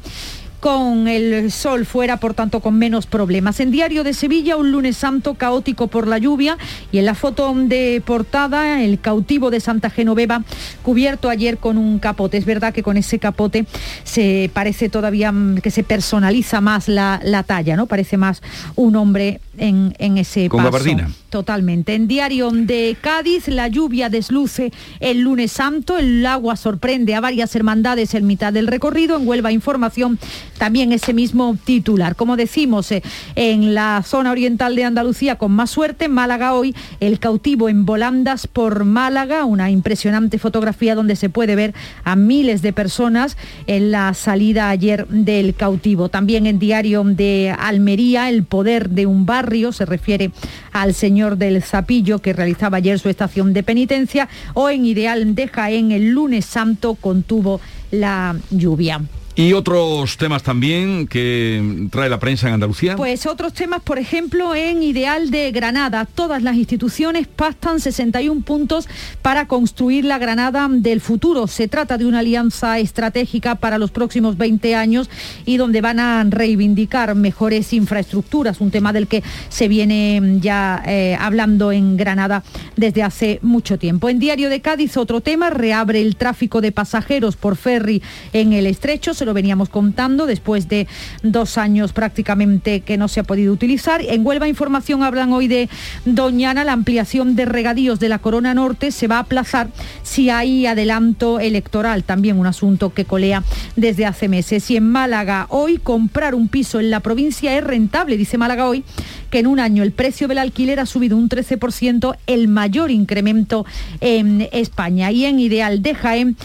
[0.65, 3.61] con el sol fuera, por tanto con menos problemas.
[3.61, 6.57] En Diario de Sevilla, un lunes santo caótico por la lluvia
[6.91, 10.43] y en la foto de portada, el cautivo de Santa Genoveva
[10.83, 12.39] cubierto ayer con un capote.
[12.39, 13.67] Es verdad que con ese capote
[14.05, 17.85] se parece todavía mm, que se personaliza más la, la talla, ¿no?
[17.85, 18.41] Parece más
[18.75, 20.71] un hombre en, en ese Con paso.
[20.71, 21.11] gabardina.
[21.35, 21.97] Totalmente.
[21.97, 27.57] En Diario de Cádiz, la lluvia desluce el lunes santo, el agua sorprende a varias
[27.57, 29.17] hermandades en mitad del recorrido.
[29.17, 30.21] En Huelva Información
[30.59, 32.15] también ese mismo titular.
[32.15, 33.03] Como decimos, eh,
[33.35, 38.47] en la zona oriental de Andalucía con más suerte, Málaga hoy, el cautivo en volandas
[38.47, 44.15] por Málaga, una impresionante fotografía donde se puede ver a miles de personas en la
[44.15, 46.09] salida ayer del cautivo.
[46.09, 50.31] También en Diario de Almería, el poder de un barrio, se refiere
[50.71, 55.49] al señor del Zapillo que realizaba ayer su estación de penitencia, o en Ideal de
[55.49, 57.61] Jaén, el lunes santo contuvo
[57.91, 59.01] la lluvia.
[59.37, 62.95] Y otros temas también que trae la prensa en Andalucía.
[62.95, 66.05] Pues otros temas, por ejemplo, en Ideal de Granada.
[66.05, 68.89] Todas las instituciones pactan 61 puntos
[69.23, 71.49] para construir la Granada del futuro.
[71.49, 75.11] Se trata de una alianza estratégica para los próximos 20 años
[75.45, 81.17] y donde van a reivindicar mejores infraestructuras, un tema del que se viene ya eh,
[81.19, 82.45] hablando en Granada
[82.77, 84.09] desde hace mucho tiempo.
[84.09, 88.01] En Diario de Cádiz, otro tema, reabre el tráfico de pasajeros por ferry
[88.33, 90.87] en el estrecho lo veníamos contando después de
[91.23, 94.03] dos años prácticamente que no se ha podido utilizar.
[94.03, 95.69] En Huelva Información hablan hoy de
[96.05, 99.69] Doñana, la ampliación de regadíos de la Corona Norte se va a aplazar
[100.03, 103.43] si hay adelanto electoral, también un asunto que colea
[103.77, 104.71] desde hace meses.
[104.71, 108.85] Y en Málaga hoy comprar un piso en la provincia es rentable, dice Málaga hoy,
[109.31, 113.67] que en un año el precio del alquiler ha subido un 13%, el mayor incremento
[114.01, 115.11] en España.
[115.11, 116.37] Y en Ideal de Jaén,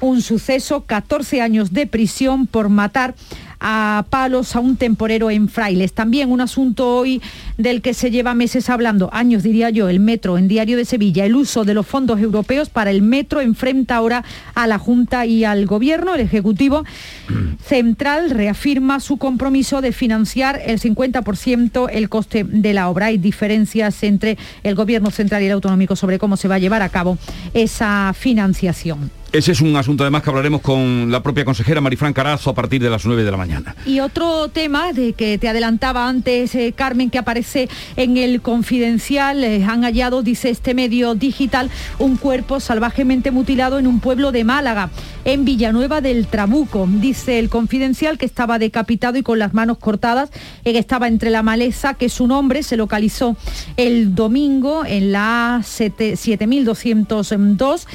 [0.00, 3.14] un suceso, 14 años de prisión por matar
[3.60, 5.92] a palos a un temporero en Frailes.
[5.92, 7.20] También un asunto hoy
[7.58, 11.26] del que se lleva meses hablando, años diría yo, el metro en Diario de Sevilla.
[11.26, 15.44] El uso de los fondos europeos para el metro enfrenta ahora a la Junta y
[15.44, 16.14] al Gobierno.
[16.14, 16.84] El Ejecutivo
[17.64, 23.06] Central reafirma su compromiso de financiar el 50% el coste de la obra.
[23.06, 26.80] Hay diferencias entre el Gobierno Central y el Autonómico sobre cómo se va a llevar
[26.80, 27.18] a cabo
[27.52, 29.19] esa financiación.
[29.32, 32.82] Ese es un asunto además que hablaremos con la propia consejera Marifran Carazo a partir
[32.82, 33.76] de las 9 de la mañana.
[33.86, 39.44] Y otro tema de que te adelantaba antes, eh, Carmen, que aparece en el confidencial,
[39.44, 44.42] eh, han hallado, dice este medio digital, un cuerpo salvajemente mutilado en un pueblo de
[44.42, 44.90] Málaga,
[45.24, 46.88] en Villanueva del Trabuco.
[46.90, 50.30] Dice el confidencial que estaba decapitado y con las manos cortadas,
[50.64, 53.36] eh, que estaba entre la maleza, que su nombre se localizó
[53.76, 57.86] el domingo en la 7202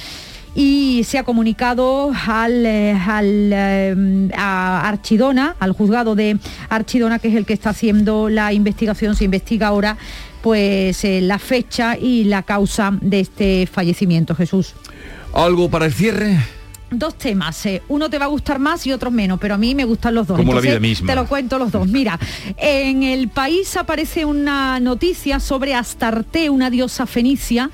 [0.56, 6.38] y se ha comunicado al, eh, al eh, a Archidona, al juzgado de
[6.70, 9.16] Archidona, que es el que está haciendo la investigación.
[9.16, 9.98] Se investiga ahora
[10.42, 14.74] pues eh, la fecha y la causa de este fallecimiento, Jesús.
[15.34, 16.38] ¿Algo para el cierre?
[16.92, 19.74] Dos temas, eh, uno te va a gustar más y otro menos, pero a mí
[19.74, 20.38] me gustan los dos.
[20.38, 21.08] Como la Entonces, vida misma.
[21.08, 21.88] Te lo cuento los dos.
[21.88, 22.20] Mira,
[22.58, 27.72] en el país aparece una noticia sobre Astarte, una diosa fenicia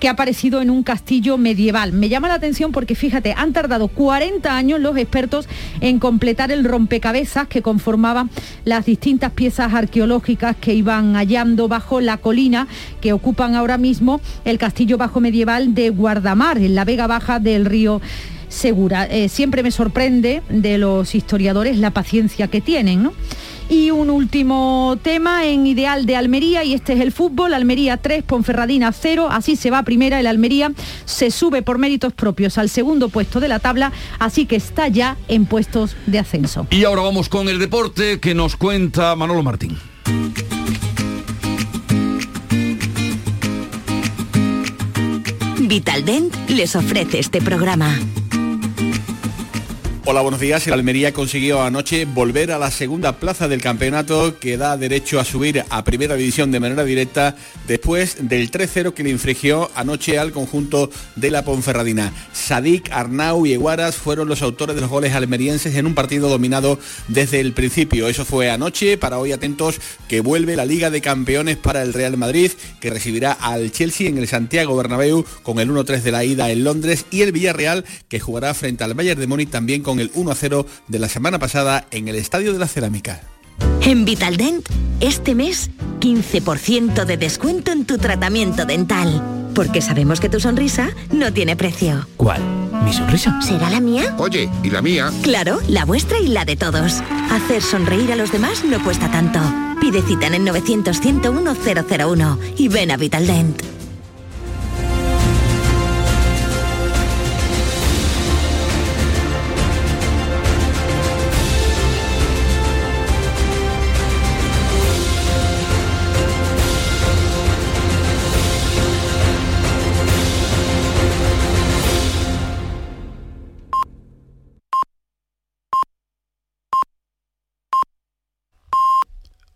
[0.00, 1.92] que ha aparecido en un castillo medieval.
[1.92, 5.46] Me llama la atención porque fíjate, han tardado 40 años los expertos
[5.80, 8.28] en completar el rompecabezas que conformaba
[8.64, 12.66] las distintas piezas arqueológicas que iban hallando bajo la colina
[13.00, 17.66] que ocupan ahora mismo el castillo bajo medieval de Guardamar, en la vega baja del
[17.66, 18.00] río
[18.54, 19.04] Segura.
[19.06, 23.12] Eh, siempre me sorprende de los historiadores la paciencia que tienen, ¿no?
[23.68, 28.22] Y un último tema en Ideal de Almería, y este es el fútbol, Almería 3,
[28.22, 30.72] Ponferradina 0, así se va a primera, el Almería
[31.04, 35.16] se sube por méritos propios al segundo puesto de la tabla, así que está ya
[35.28, 36.66] en puestos de ascenso.
[36.70, 39.76] Y ahora vamos con el deporte que nos cuenta Manolo Martín.
[45.58, 47.98] Vitaldent les ofrece este programa.
[50.06, 50.66] Hola, buenos días.
[50.66, 55.24] El Almería consiguió anoche volver a la segunda plaza del campeonato que da derecho a
[55.24, 57.34] subir a primera división de manera directa
[57.66, 62.12] después del 3-0 que le infligió anoche al conjunto de la Ponferradina.
[62.34, 66.78] Sadik, Arnau y Eguaras fueron los autores de los goles almerienses en un partido dominado
[67.08, 68.06] desde el principio.
[68.06, 68.98] Eso fue anoche.
[68.98, 73.32] Para hoy atentos que vuelve la Liga de Campeones para el Real Madrid que recibirá
[73.32, 77.22] al Chelsea en el Santiago Bernabéu con el 1-3 de la ida en Londres y
[77.22, 81.08] el Villarreal que jugará frente al Bayern de Múnich también con el 1-0 de la
[81.08, 83.22] semana pasada en el Estadio de la Cerámica.
[83.82, 84.66] En Vitaldent,
[85.00, 89.50] este mes, 15% de descuento en tu tratamiento dental.
[89.54, 92.08] Porque sabemos que tu sonrisa no tiene precio.
[92.16, 92.42] ¿Cuál?
[92.84, 93.40] ¿Mi sonrisa?
[93.40, 94.14] ¿Será la mía?
[94.18, 95.12] Oye, ¿y la mía?
[95.22, 97.02] Claro, la vuestra y la de todos.
[97.30, 99.38] Hacer sonreír a los demás no cuesta tanto.
[99.80, 103.62] Pide cita en el 900 101 001 y ven a Vitaldent.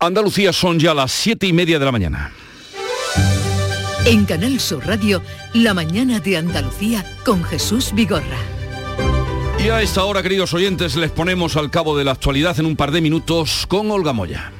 [0.01, 2.31] Andalucía son ya las siete y media de la mañana.
[4.05, 5.21] En Canal Sur Radio,
[5.53, 8.37] La mañana de Andalucía con Jesús Vigorra.
[9.59, 12.77] Y a esta hora, queridos oyentes, les ponemos al cabo de la actualidad en un
[12.77, 14.53] par de minutos con Olga Moya.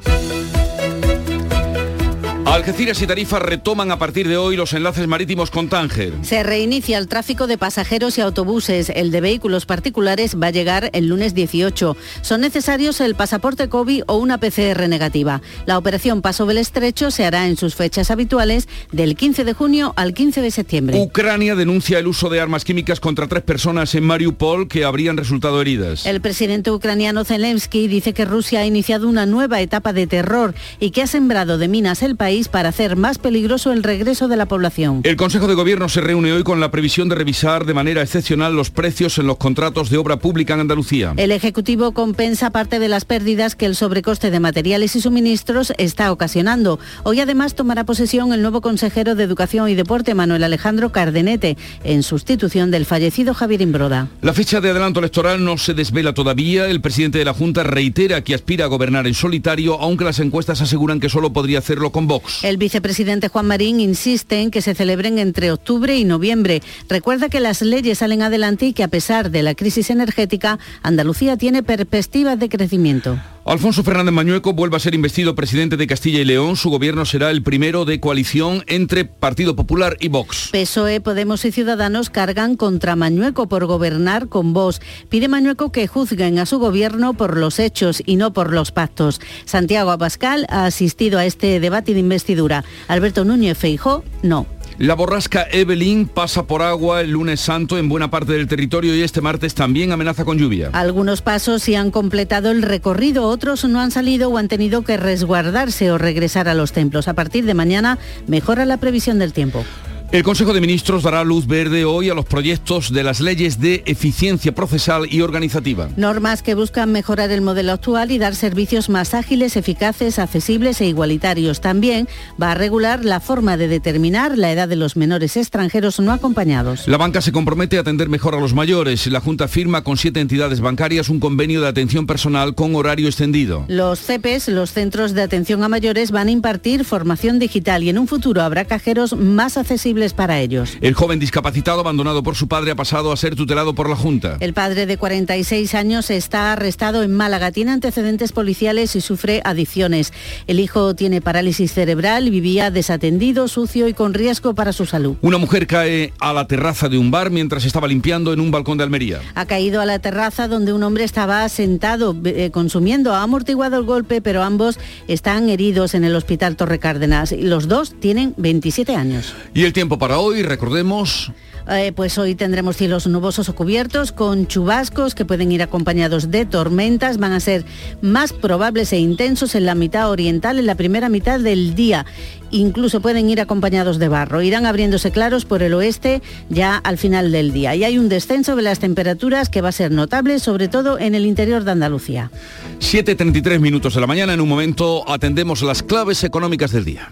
[2.50, 6.14] Algeciras y Tarifa retoman a partir de hoy los enlaces marítimos con Tánger.
[6.24, 8.90] Se reinicia el tráfico de pasajeros y autobuses.
[8.90, 11.96] El de vehículos particulares va a llegar el lunes 18.
[12.22, 15.44] Son necesarios el pasaporte COVID o una PCR negativa.
[15.68, 19.94] La operación Paso del Estrecho se hará en sus fechas habituales del 15 de junio
[19.96, 21.00] al 15 de septiembre.
[21.00, 25.62] Ucrania denuncia el uso de armas químicas contra tres personas en Mariupol que habrían resultado
[25.62, 26.08] heridas.
[26.08, 30.90] El presidente ucraniano Zelensky dice que Rusia ha iniciado una nueva etapa de terror y
[30.90, 34.48] que ha sembrado de minas el país para hacer más peligroso el regreso de la
[34.48, 35.02] población.
[35.04, 38.56] El Consejo de Gobierno se reúne hoy con la previsión de revisar de manera excepcional
[38.56, 41.14] los precios en los contratos de obra pública en Andalucía.
[41.18, 46.12] El Ejecutivo compensa parte de las pérdidas que el sobrecoste de materiales y suministros está
[46.12, 46.80] ocasionando.
[47.04, 52.04] Hoy además tomará posesión el nuevo consejero de Educación y Deporte, Manuel Alejandro Cardenete, en
[52.04, 54.08] sustitución del fallecido Javier Imbroda.
[54.22, 56.68] La fecha de adelanto electoral no se desvela todavía.
[56.68, 60.62] El presidente de la Junta reitera que aspira a gobernar en solitario, aunque las encuestas
[60.62, 62.29] aseguran que solo podría hacerlo con Vox.
[62.44, 66.62] El vicepresidente Juan Marín insiste en que se celebren entre octubre y noviembre.
[66.88, 71.38] Recuerda que las leyes salen adelante y que a pesar de la crisis energética, Andalucía
[71.38, 73.20] tiene perspectivas de crecimiento.
[73.50, 76.56] Alfonso Fernández Mañueco vuelve a ser investido presidente de Castilla y León.
[76.56, 80.50] Su gobierno será el primero de coalición entre Partido Popular y Vox.
[80.52, 84.82] PSOE, Podemos y Ciudadanos cargan contra Mañueco por gobernar con Vox.
[85.10, 89.20] Pide Mañueco que juzguen a su gobierno por los hechos y no por los pactos.
[89.46, 92.64] Santiago Abascal ha asistido a este debate de investidura.
[92.88, 94.46] Alberto Núñez Feijó, no.
[94.80, 99.02] La borrasca Evelyn pasa por agua el lunes santo en buena parte del territorio y
[99.02, 100.70] este martes también amenaza con lluvia.
[100.72, 104.96] Algunos pasos sí han completado el recorrido, otros no han salido o han tenido que
[104.96, 107.10] resguardarse o regresar a los templos.
[107.10, 109.66] A partir de mañana mejora la previsión del tiempo.
[110.12, 113.84] El Consejo de Ministros dará luz verde hoy a los proyectos de las leyes de
[113.86, 115.88] eficiencia procesal y organizativa.
[115.98, 120.88] Normas que buscan mejorar el modelo actual y dar servicios más ágiles, eficaces, accesibles e
[120.88, 121.62] igualitarios.
[121.62, 122.08] También
[122.42, 126.88] va a regular la forma de determinar la edad de los menores extranjeros no acompañados.
[126.88, 129.06] La banca se compromete a atender mejor a los mayores.
[129.06, 133.64] La Junta firma con siete entidades bancarias un convenio de atención personal con horario extendido.
[133.68, 138.00] Los CEPES, los Centros de Atención a Mayores, van a impartir formación digital y en
[138.00, 140.78] un futuro habrá cajeros más accesibles para ellos.
[140.82, 144.38] El joven discapacitado abandonado por su padre ha pasado a ser tutelado por la Junta.
[144.40, 150.14] El padre de 46 años está arrestado en Málaga, tiene antecedentes policiales y sufre adicciones.
[150.48, 155.18] El hijo tiene parálisis cerebral vivía desatendido, sucio y con riesgo para su salud.
[155.22, 158.78] Una mujer cae a la terraza de un bar mientras estaba limpiando en un balcón
[158.78, 159.20] de Almería.
[159.36, 163.14] Ha caído a la terraza donde un hombre estaba sentado eh, consumiendo.
[163.14, 167.32] Ha amortiguado el golpe, pero ambos están heridos en el hospital Torre Cárdenas.
[167.32, 169.34] Los dos tienen 27 años.
[169.54, 171.32] Y el tiempo para hoy, recordemos...
[171.72, 176.46] Eh, pues hoy tendremos cielos nubosos o cubiertos con chubascos que pueden ir acompañados de
[176.46, 177.20] tormentas.
[177.20, 177.64] Van a ser
[178.02, 182.08] más probables e intensos en la mitad oriental, en la primera mitad del día.
[182.50, 184.42] Incluso pueden ir acompañados de barro.
[184.42, 187.76] Irán abriéndose claros por el oeste ya al final del día.
[187.76, 191.14] Y hay un descenso de las temperaturas que va a ser notable, sobre todo en
[191.14, 192.32] el interior de Andalucía.
[192.80, 194.34] 7.33 minutos de la mañana.
[194.34, 197.12] En un momento atendemos las claves económicas del día.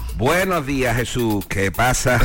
[0.17, 2.19] Buenos días Jesús, ¿qué pasa?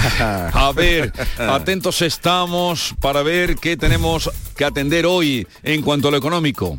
[0.52, 6.16] A ver, atentos estamos para ver qué tenemos que atender hoy en cuanto a lo
[6.16, 6.78] económico.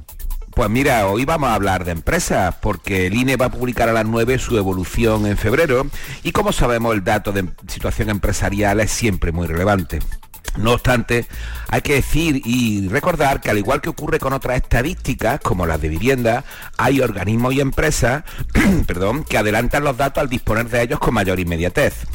[0.52, 3.94] Pues mira, hoy vamos a hablar de empresas porque el INE va a publicar a
[3.94, 5.86] las 9 su evolución en febrero
[6.24, 10.00] y como sabemos el dato de situación empresarial es siempre muy relevante.
[10.58, 11.26] No obstante,
[11.68, 15.82] hay que decir y recordar que al igual que ocurre con otras estadísticas, como las
[15.82, 16.44] de vivienda,
[16.78, 18.24] hay organismos y empresas
[18.88, 22.06] perdón, que adelantan los datos al disponer de ellos con mayor inmediatez.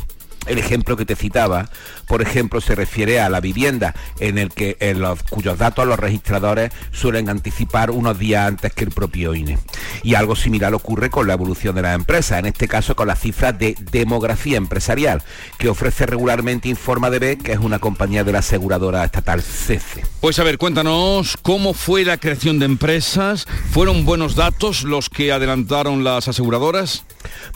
[0.46, 1.68] El ejemplo que te citaba,
[2.08, 5.98] por ejemplo, se refiere a la vivienda, en el que en los, cuyos datos los
[5.98, 9.58] registradores suelen anticipar unos días antes que el propio INE.
[10.02, 13.20] Y algo similar ocurre con la evolución de las empresas, en este caso con las
[13.20, 15.22] cifras de demografía empresarial,
[15.58, 20.04] que ofrece regularmente Informa DB, que es una compañía de la aseguradora estatal CECE.
[20.20, 23.46] Pues a ver, cuéntanos cómo fue la creación de empresas.
[23.70, 27.04] ¿Fueron buenos datos los que adelantaron las aseguradoras?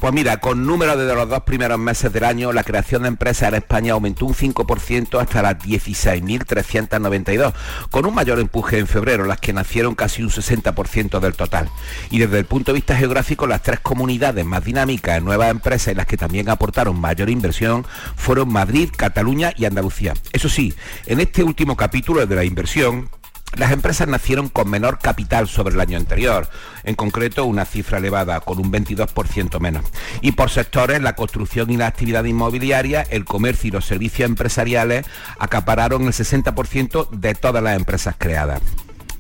[0.01, 3.49] Pues mira, con números de los dos primeros meses del año, la creación de empresas
[3.49, 7.53] en España aumentó un 5% hasta las 16.392,
[7.91, 11.69] con un mayor empuje en febrero, las que nacieron casi un 60% del total.
[12.11, 15.93] Y desde el punto de vista geográfico, las tres comunidades más dinámicas en nuevas empresas
[15.93, 20.15] y las que también aportaron mayor inversión fueron Madrid, Cataluña y Andalucía.
[20.33, 20.75] Eso sí,
[21.07, 23.09] en este último capítulo de la inversión,
[23.55, 26.49] las empresas nacieron con menor capital sobre el año anterior,
[26.85, 29.85] en concreto una cifra elevada, con un 22% menos.
[30.21, 35.07] Y por sectores, la construcción y la actividad inmobiliaria, el comercio y los servicios empresariales
[35.39, 38.61] acapararon el 60% de todas las empresas creadas.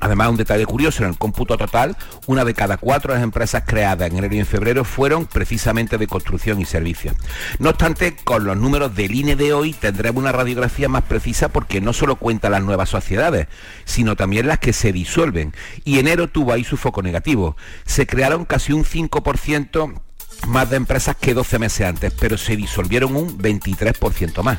[0.01, 4.18] Además, un detalle curioso, en el cómputo total, una de cada cuatro empresas creadas en
[4.18, 7.14] enero y en febrero fueron precisamente de construcción y servicios.
[7.59, 11.80] No obstante, con los números del INE de hoy tendremos una radiografía más precisa porque
[11.80, 13.49] no solo cuenta las nuevas sociedades,
[13.84, 15.55] sino también las que se disuelven.
[15.84, 17.57] Y enero tuvo ahí su foco negativo.
[17.84, 20.01] Se crearon casi un 5%
[20.47, 24.59] más de empresas que 12 meses antes, pero se disolvieron un 23% más.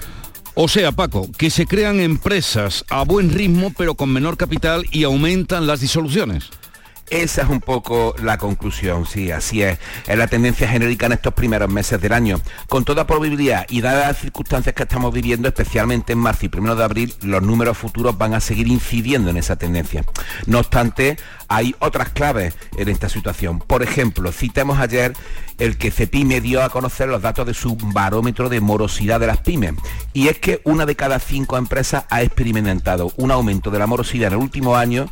[0.60, 5.04] O sea, Paco, que se crean empresas a buen ritmo pero con menor capital y
[5.04, 6.50] aumentan las disoluciones.
[7.10, 9.80] Esa es un poco la conclusión, sí, así es.
[10.08, 12.42] Es la tendencia genérica en estos primeros meses del año.
[12.68, 16.76] Con toda probabilidad y dadas las circunstancias que estamos viviendo, especialmente en marzo y primero
[16.76, 20.04] de abril, los números futuros van a seguir incidiendo en esa tendencia.
[20.48, 21.16] No obstante,
[21.48, 23.60] hay otras claves en esta situación.
[23.60, 25.14] Por ejemplo, citemos ayer
[25.60, 29.40] el que CEPIME dio a conocer los datos de su barómetro de morosidad de las
[29.40, 29.76] pymes.
[30.14, 34.28] Y es que una de cada cinco empresas ha experimentado un aumento de la morosidad
[34.28, 35.10] en el último año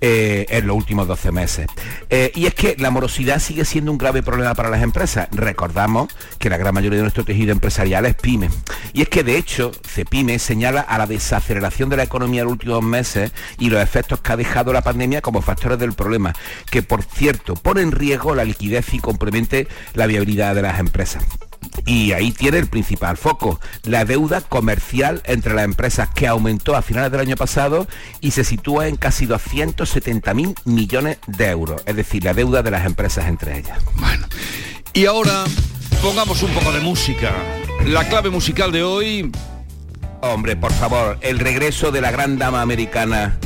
[0.00, 1.66] eh, en los últimos 12 meses.
[2.10, 5.28] Eh, y es que la morosidad sigue siendo un grave problema para las empresas.
[5.32, 8.48] Recordamos que la gran mayoría de nuestro tejido empresarial es pyme.
[8.92, 12.52] Y es que de hecho, CEPIME señala a la desaceleración de la economía en los
[12.52, 16.34] últimos meses y los efectos que ha dejado la pandemia como factores del problema,
[16.70, 21.24] que por cierto pone en riesgo la liquidez y complemente la viabilidad de las empresas.
[21.86, 26.82] Y ahí tiene el principal foco, la deuda comercial entre las empresas que aumentó a
[26.82, 27.86] finales del año pasado
[28.20, 32.84] y se sitúa en casi 270.000 millones de euros, es decir, la deuda de las
[32.84, 33.78] empresas entre ellas.
[33.94, 34.26] Bueno,
[34.92, 35.44] y ahora
[36.02, 37.32] pongamos un poco de música.
[37.86, 39.32] La clave musical de hoy...
[40.20, 43.38] Hombre, por favor, el regreso de la gran dama americana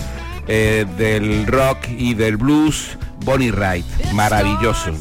[0.49, 3.85] eh, del rock y del blues, Bonnie Wright.
[4.13, 4.93] Maravilloso.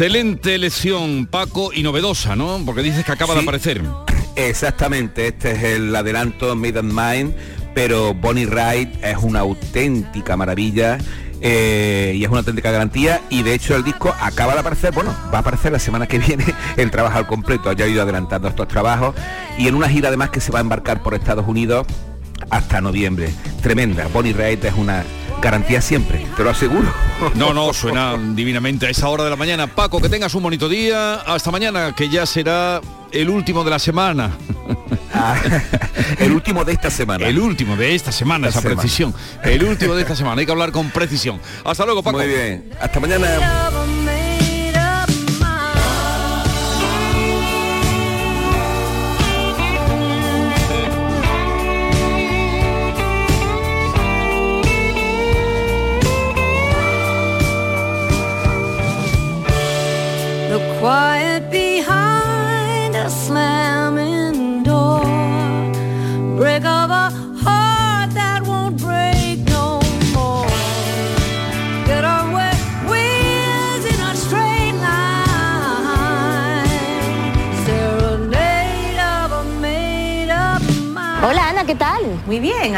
[0.00, 2.62] Excelente elección, Paco, y novedosa, ¿no?
[2.64, 3.82] Porque dices que acaba de aparecer.
[4.36, 7.34] Exactamente, este es el adelanto Made in Mind,
[7.74, 10.98] pero Bonnie Wright es una auténtica maravilla.
[11.40, 15.12] eh, y es una auténtica garantía y de hecho el disco acaba de aparecer, bueno,
[15.32, 16.44] va a aparecer la semana que viene
[16.76, 19.16] el trabajo al completo, ya he ido adelantando estos trabajos
[19.58, 21.86] y en una gira además que se va a embarcar por Estados Unidos
[22.50, 23.32] hasta noviembre.
[23.62, 25.04] Tremenda, Bonnie Wright es una
[25.40, 26.92] garantía siempre, te lo aseguro.
[27.34, 29.66] No, no, suena divinamente a esa hora de la mañana.
[29.66, 31.14] Paco, que tengas un bonito día.
[31.14, 32.80] Hasta mañana, que ya será
[33.12, 34.30] el último de la semana.
[36.18, 37.26] el último de esta semana.
[37.26, 38.80] El último de esta semana, Esta esa semana.
[38.82, 39.14] precisión.
[39.42, 40.40] El último de esta semana.
[40.40, 41.40] Hay que hablar con precisión.
[41.64, 42.18] Hasta luego, Paco.
[42.18, 42.70] Muy bien.
[42.80, 43.70] Hasta mañana.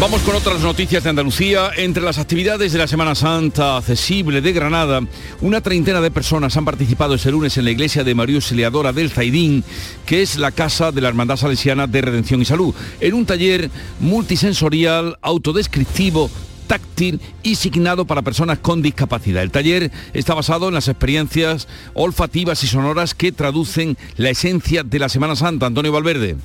[0.00, 1.72] Vamos con otras noticias de Andalucía.
[1.76, 5.00] Entre las actividades de la Semana Santa accesible de Granada,
[5.40, 9.10] una treintena de personas han participado este lunes en la iglesia de María Auxiliadora del
[9.10, 9.64] Zaidín,
[10.06, 13.72] que es la casa de la Hermandad Salesiana de Redención y Salud, en un taller
[13.98, 16.30] multisensorial, autodescriptivo,
[16.68, 19.42] táctil y signado para personas con discapacidad.
[19.42, 24.98] El taller está basado en las experiencias olfativas y sonoras que traducen la esencia de
[25.00, 25.66] la Semana Santa.
[25.66, 26.36] Antonio Valverde.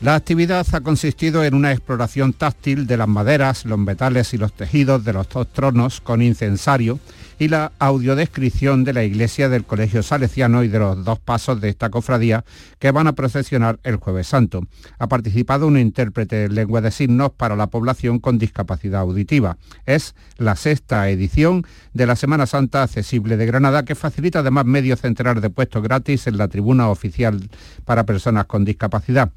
[0.00, 4.54] La actividad ha consistido en una exploración táctil de las maderas, los metales y los
[4.54, 6.98] tejidos de los dos tronos con incensario
[7.38, 11.68] y la audiodescripción de la iglesia del Colegio Salesiano y de los dos pasos de
[11.68, 12.46] esta cofradía
[12.78, 14.62] que van a procesionar el jueves santo.
[14.98, 19.58] Ha participado un intérprete en lengua de signos para la población con discapacidad auditiva.
[19.84, 24.96] Es la sexta edición de la Semana Santa Accesible de Granada que facilita además medio
[24.96, 27.50] centenar de puestos gratis en la tribuna oficial
[27.84, 29.30] para personas con discapacidad.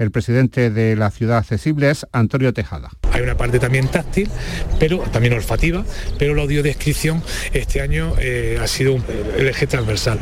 [0.00, 2.88] El presidente de la ciudad accesible es Antonio Tejada.
[3.12, 4.30] Hay una parte también táctil,
[4.78, 5.84] pero también olfativa,
[6.18, 7.22] pero la audiodescripción
[7.52, 9.04] este año eh, ha sido un,
[9.36, 10.18] el eje transversal.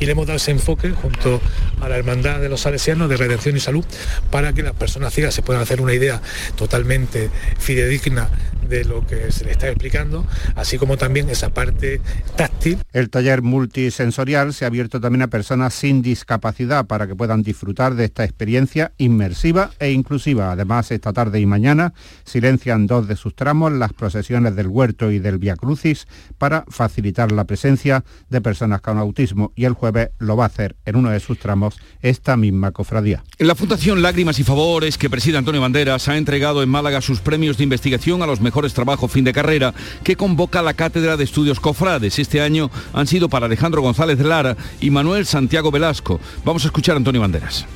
[0.00, 1.40] Y le hemos dado ese enfoque junto
[1.80, 3.86] a la Hermandad de los Salesianos de Redención y Salud
[4.30, 6.20] para que las personas ciegas se puedan hacer una idea
[6.54, 8.28] totalmente fidedigna
[8.68, 12.00] de lo que se le está explicando, así como también esa parte
[12.36, 12.78] táctil.
[12.92, 17.94] El taller multisensorial se ha abierto también a personas sin discapacidad para que puedan disfrutar
[17.94, 20.52] de esta experiencia inmersiva e inclusiva.
[20.52, 21.94] Además, esta tarde y mañana
[22.24, 26.06] silencian dos de sus tramos las procesiones del Huerto y del Via Crucis
[26.38, 30.76] para facilitar la presencia de personas con autismo y el jueves lo va a hacer
[30.84, 33.24] en uno de sus tramos esta misma cofradía.
[33.38, 37.56] La Fundación Lágrimas y Favores, que preside Antonio Banderas, ha entregado en Málaga sus premios
[37.58, 41.60] de investigación a los mejores trabajos fin de carrera que convoca la Cátedra de Estudios
[41.60, 42.18] Cofrades.
[42.18, 46.20] Este año han sido para Alejandro González de Lara y Manuel Santiago Velasco.
[46.44, 47.66] Vamos a escuchar a Antonio Banderas.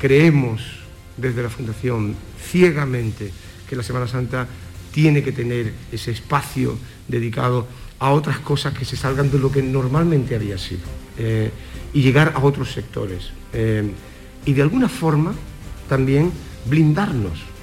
[0.00, 0.62] Creemos
[1.16, 3.32] desde la Fundación ciegamente
[3.68, 4.46] que la Semana Santa
[4.92, 6.76] tiene que tener ese espacio
[7.08, 7.66] dedicado
[7.98, 10.82] a otras cosas que se salgan de lo que normalmente había sido
[11.18, 11.50] eh,
[11.92, 13.30] y llegar a otros sectores.
[13.52, 13.90] eh,
[14.46, 15.34] y de alguna forma
[15.88, 16.30] también
[16.66, 17.53] blindarnos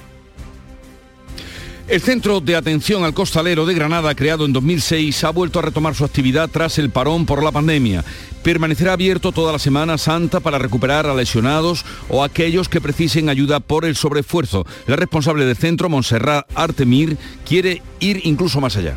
[1.92, 5.94] El Centro de Atención al Costalero de Granada, creado en 2006, ha vuelto a retomar
[5.94, 8.02] su actividad tras el parón por la pandemia.
[8.42, 13.60] Permanecerá abierto toda la Semana Santa para recuperar a lesionados o aquellos que precisen ayuda
[13.60, 14.64] por el sobreesfuerzo.
[14.86, 18.94] La responsable del centro, Montserrat Artemir, quiere ir incluso más allá.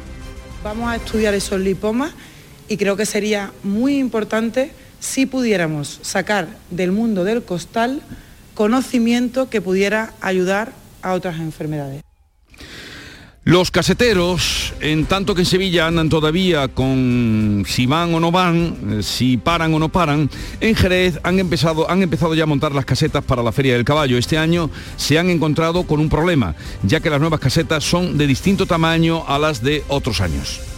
[0.64, 2.14] Vamos a estudiar esos lipomas
[2.70, 4.72] y creo que sería muy importante
[5.02, 8.02] si pudiéramos sacar del mundo del costal
[8.54, 10.72] conocimiento que pudiera ayudar
[11.02, 12.05] a otras enfermedades.
[13.48, 18.76] Los caseteros, en tanto que en Sevilla andan todavía con si van o no van,
[18.90, 20.32] eh, si paran o no paran,
[20.62, 23.86] en Jerez han empezado, han empezado ya a montar las casetas para la Feria del
[23.86, 24.18] Caballo.
[24.18, 28.26] Este año se han encontrado con un problema, ya que las nuevas casetas son de
[28.26, 30.75] distinto tamaño a las de otros años.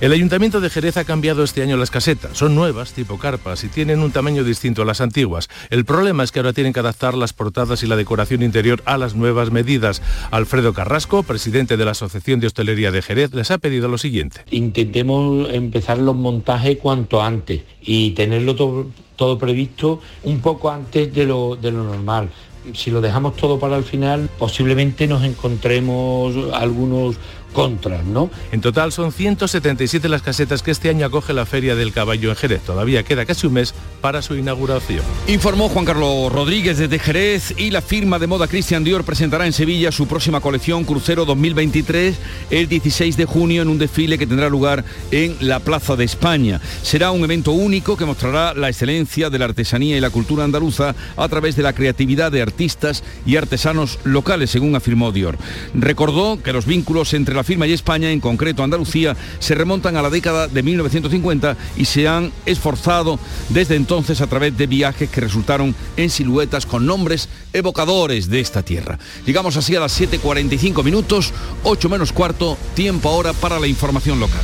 [0.00, 2.36] El Ayuntamiento de Jerez ha cambiado este año las casetas.
[2.36, 5.48] Son nuevas, tipo carpas, y tienen un tamaño distinto a las antiguas.
[5.70, 8.98] El problema es que ahora tienen que adaptar las portadas y la decoración interior a
[8.98, 10.02] las nuevas medidas.
[10.32, 14.40] Alfredo Carrasco, presidente de la Asociación de Hostelería de Jerez, les ha pedido lo siguiente.
[14.50, 21.56] Intentemos empezar los montajes cuanto antes y tenerlo todo, previsto un poco antes de lo
[21.62, 22.30] normal.
[22.72, 27.16] Si lo dejamos todo para el final, posiblemente nos encontremos algunos
[27.54, 28.30] contras, ¿no?
[28.52, 32.36] En total son 177 las casetas que este año acoge la Feria del Caballo en
[32.36, 32.60] Jerez.
[32.60, 35.00] Todavía queda casi un mes para su inauguración.
[35.28, 39.54] Informó Juan Carlos Rodríguez desde Jerez y la firma de moda Christian Dior presentará en
[39.54, 42.16] Sevilla su próxima colección Crucero 2023
[42.50, 46.60] el 16 de junio en un desfile que tendrá lugar en la Plaza de España.
[46.82, 50.94] Será un evento único que mostrará la excelencia de la artesanía y la cultura andaluza
[51.16, 55.38] a través de la creatividad de artistas y artesanos locales, según afirmó Dior.
[55.72, 60.02] Recordó que los vínculos entre la firma y España, en concreto Andalucía, se remontan a
[60.02, 63.18] la década de 1950 y se han esforzado
[63.50, 68.62] desde entonces a través de viajes que resultaron en siluetas con nombres evocadores de esta
[68.62, 68.98] tierra.
[69.26, 71.32] Llegamos así a las 7.45 minutos,
[71.62, 74.42] 8 menos cuarto, tiempo ahora para la información local.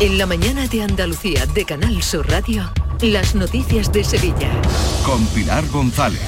[0.00, 2.70] En la mañana de Andalucía de Canal Sur Radio,
[3.02, 4.50] las noticias de Sevilla.
[5.04, 6.20] Con Pilar González.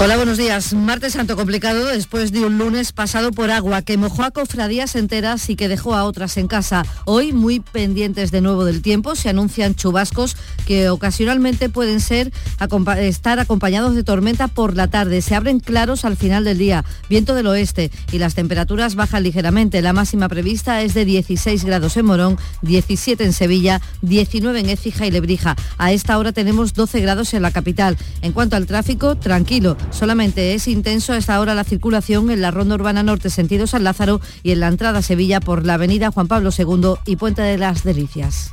[0.00, 0.72] Hola, buenos días.
[0.74, 5.48] Martes Santo complicado después de un lunes pasado por agua que mojó a cofradías enteras
[5.48, 6.84] y que dejó a otras en casa.
[7.04, 12.98] Hoy, muy pendientes de nuevo del tiempo, se anuncian chubascos que ocasionalmente pueden ser acompa-
[12.98, 15.22] estar acompañados de tormenta por la tarde.
[15.22, 19.80] Se abren claros al final del día, viento del oeste y las temperaturas bajan ligeramente.
[19.82, 25.06] La máxima prevista es de 16 grados en Morón, 17 en Sevilla, 19 en Écija
[25.06, 25.54] y Lebrija.
[25.78, 27.96] A esta hora tenemos 12 grados en la capital.
[28.22, 29.76] En cuanto al tráfico, tranquilo.
[29.90, 33.84] Solamente es intenso a esta hora la circulación en la ronda urbana norte sentido San
[33.84, 37.42] Lázaro y en la entrada a Sevilla por la avenida Juan Pablo II y Puente
[37.42, 38.52] de las Delicias.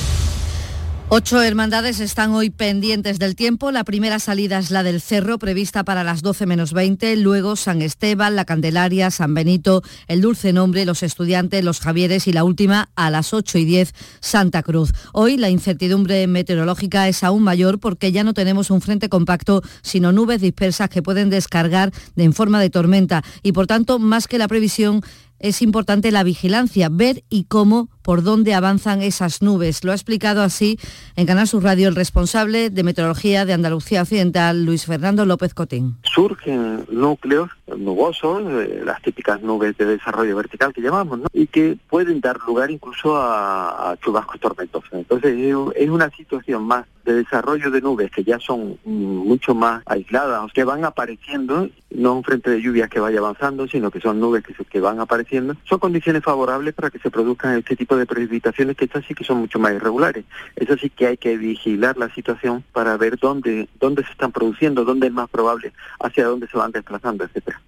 [1.13, 3.71] Ocho hermandades están hoy pendientes del tiempo.
[3.71, 7.17] La primera salida es la del Cerro, prevista para las 12 menos 20.
[7.17, 12.31] Luego San Esteban, La Candelaria, San Benito, El Dulce Nombre, Los Estudiantes, Los Javieres y
[12.31, 14.93] la última a las 8 y 10, Santa Cruz.
[15.11, 20.13] Hoy la incertidumbre meteorológica es aún mayor porque ya no tenemos un frente compacto, sino
[20.13, 23.21] nubes dispersas que pueden descargar de en forma de tormenta.
[23.43, 25.01] Y por tanto, más que la previsión,
[25.41, 29.83] es importante la vigilancia, ver y cómo, por dónde avanzan esas nubes.
[29.83, 30.77] Lo ha explicado así
[31.15, 35.97] en Canal Sur Radio el responsable de Meteorología de Andalucía Occidental, Luis Fernando López Cotín.
[36.03, 41.25] surgen núcleos nubosos, eh, las típicas nubes de desarrollo vertical que llamamos, ¿no?
[41.33, 44.89] y que pueden dar lugar incluso a, chubascos tormentosos.
[44.93, 49.55] Entonces es un- es una situación más de desarrollo de nubes que ya son mucho
[49.55, 53.99] más aisladas, que van apareciendo, no un frente de lluvias que vaya avanzando, sino que
[53.99, 55.55] son nubes que, que van apareciendo.
[55.67, 59.23] Son condiciones favorables para que se produzcan este tipo de precipitaciones que estas sí que
[59.23, 60.25] son mucho más irregulares.
[60.55, 64.85] Eso sí que hay que vigilar la situación para ver dónde, dónde se están produciendo,
[64.85, 67.61] dónde es más probable, hacia dónde se van desplazando, etcétera.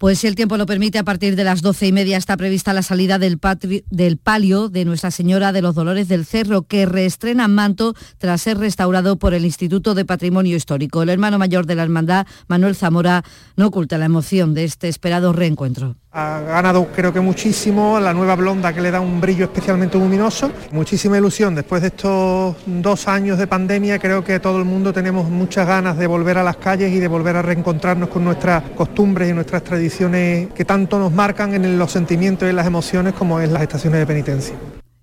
[0.00, 2.72] Pues si el tiempo lo permite, a partir de las doce y media está prevista
[2.72, 7.92] la salida del, palio de Nuestra Señora de los Dolores del Cerro, que reestrena manto
[8.16, 11.02] tras ser restaurado por el Instituto de Patrimonio Histórico.
[11.02, 13.24] El hermano mayor de la hermandad, Manuel Zamora,
[13.56, 15.96] no oculta la emoción de este esperado reencuentro.
[16.12, 20.50] Ha ganado creo que muchísimo la nueva blonda que le da un brillo especialmente luminoso.
[20.72, 21.54] Muchísima ilusión.
[21.54, 25.96] Después de estos dos años de pandemia creo que todo el mundo tenemos muchas ganas
[25.96, 29.62] de volver a las calles y de volver a reencontrarnos con nuestras costumbres y nuestras
[29.62, 33.62] tradiciones que tanto nos marcan en los sentimientos y en las emociones como es las
[33.62, 34.54] estaciones de penitencia.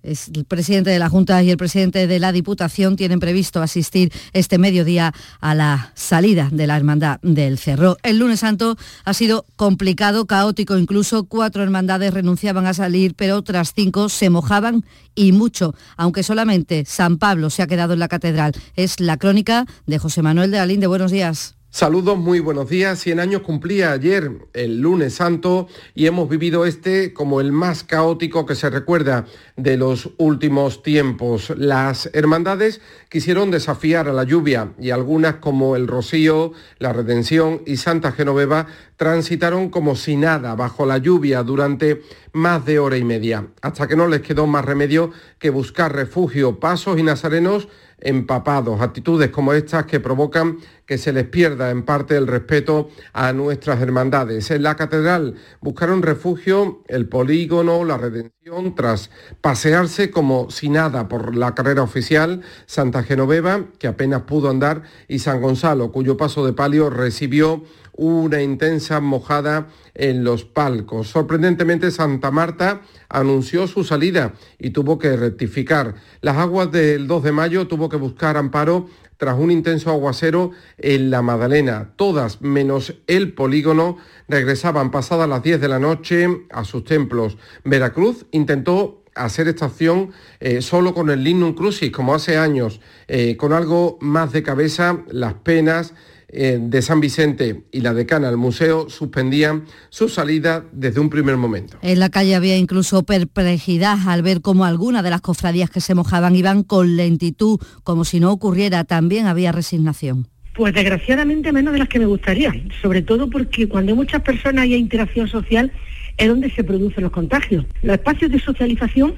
[0.02, 4.56] El presidente de la Junta y el presidente de la Diputación tienen previsto asistir este
[4.56, 7.96] mediodía a la salida de la Hermandad del Cerro.
[8.02, 13.72] El lunes santo ha sido complicado, caótico, incluso cuatro hermandades renunciaban a salir, pero otras
[13.74, 14.84] cinco se mojaban
[15.14, 18.52] y mucho, aunque solamente San Pablo se ha quedado en la catedral.
[18.76, 20.80] Es la crónica de José Manuel de Alín.
[20.80, 21.57] De buenos días.
[21.78, 22.98] Saludos, muy buenos días.
[22.98, 28.46] 100 años cumplía ayer el lunes santo y hemos vivido este como el más caótico
[28.46, 29.26] que se recuerda
[29.56, 31.52] de los últimos tiempos.
[31.56, 37.76] Las hermandades quisieron desafiar a la lluvia y algunas como el Rocío, la Redención y
[37.76, 38.66] Santa Genoveva
[38.96, 42.02] transitaron como si nada bajo la lluvia durante
[42.32, 46.58] más de hora y media, hasta que no les quedó más remedio que buscar refugio,
[46.58, 47.68] pasos y nazarenos
[48.00, 48.80] empapados.
[48.80, 53.80] Actitudes como estas que provocan que se les pierda en parte el respeto a nuestras
[53.80, 54.50] hermandades.
[54.50, 61.36] En la catedral buscaron refugio el polígono, la redención, tras pasearse como si nada por
[61.36, 66.54] la carrera oficial, Santa Genoveva, que apenas pudo andar, y San Gonzalo, cuyo paso de
[66.54, 67.62] palio recibió
[67.98, 71.08] una intensa mojada en los palcos.
[71.08, 75.94] Sorprendentemente, Santa Marta anunció su salida y tuvo que rectificar.
[76.20, 78.86] Las aguas del 2 de mayo tuvo que buscar amparo
[79.16, 81.90] tras un intenso aguacero en la Madalena.
[81.96, 83.98] Todas, menos el polígono,
[84.28, 87.36] regresaban pasadas las 10 de la noche a sus templos.
[87.64, 93.36] Veracruz intentó hacer esta acción eh, solo con el Lignum Crucis, como hace años, eh,
[93.36, 95.94] con algo más de cabeza, las penas
[96.28, 101.78] de San Vicente y la decana del museo suspendían su salida desde un primer momento.
[101.80, 105.94] En la calle había incluso perplejidad al ver cómo algunas de las cofradías que se
[105.94, 108.84] mojaban iban con lentitud, como si no ocurriera.
[108.84, 110.28] También había resignación.
[110.54, 112.52] Pues desgraciadamente menos de las que me gustaría,
[112.82, 115.72] sobre todo porque cuando hay muchas personas y hay interacción social
[116.16, 117.64] es donde se producen los contagios.
[117.82, 119.14] Los espacios de socialización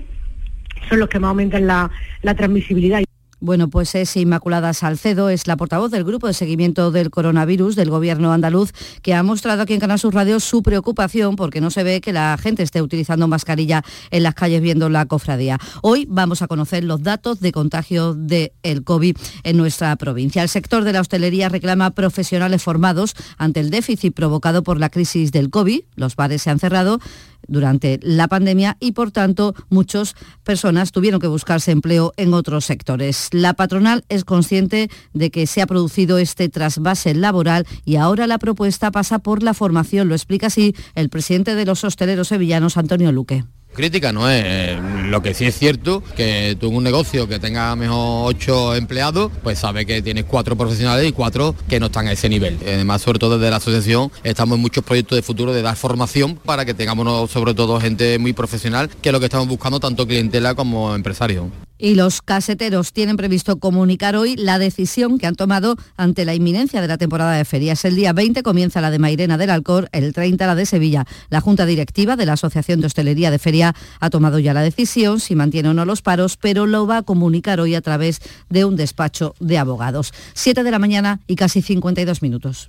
[0.88, 1.90] son los que más aumentan la,
[2.22, 3.02] la transmisibilidad.
[3.42, 7.88] Bueno, pues es Inmaculada Salcedo, es la portavoz del Grupo de Seguimiento del Coronavirus del
[7.88, 11.82] Gobierno andaluz, que ha mostrado aquí en Canal Sur Radio su preocupación porque no se
[11.82, 15.58] ve que la gente esté utilizando mascarilla en las calles viendo la cofradía.
[15.80, 18.50] Hoy vamos a conocer los datos de contagio del
[18.84, 20.42] COVID en nuestra provincia.
[20.42, 25.32] El sector de la hostelería reclama profesionales formados ante el déficit provocado por la crisis
[25.32, 25.80] del COVID.
[25.96, 27.00] Los bares se han cerrado
[27.46, 30.14] durante la pandemia y por tanto muchas
[30.44, 33.28] personas tuvieron que buscarse empleo en otros sectores.
[33.32, 38.38] La patronal es consciente de que se ha producido este trasvase laboral y ahora la
[38.38, 40.08] propuesta pasa por la formación.
[40.08, 43.44] Lo explica así el presidente de los hosteleros sevillanos, Antonio Luque.
[43.72, 47.38] Crítica no es, eh, lo que sí es cierto que tú en un negocio que
[47.38, 52.08] tenga mejor ocho empleados, pues sabe que tienes cuatro profesionales y cuatro que no están
[52.08, 52.58] a ese nivel.
[52.62, 56.36] Además, sobre todo desde la asociación, estamos en muchos proyectos de futuro de dar formación
[56.36, 60.06] para que tengamos sobre todo gente muy profesional, que es lo que estamos buscando tanto
[60.06, 61.46] clientela como empresarios.
[61.80, 66.82] Y los caseteros tienen previsto comunicar hoy la decisión que han tomado ante la inminencia
[66.82, 67.84] de la temporada de ferias.
[67.86, 71.06] El día 20 comienza la de Mairena del Alcor, el 30 la de Sevilla.
[71.30, 75.20] La Junta Directiva de la Asociación de Hostelería de Feria ha tomado ya la decisión,
[75.20, 78.20] si mantiene o no los paros, pero lo va a comunicar hoy a través
[78.50, 80.12] de un despacho de abogados.
[80.34, 82.68] 7 de la mañana y casi 52 minutos.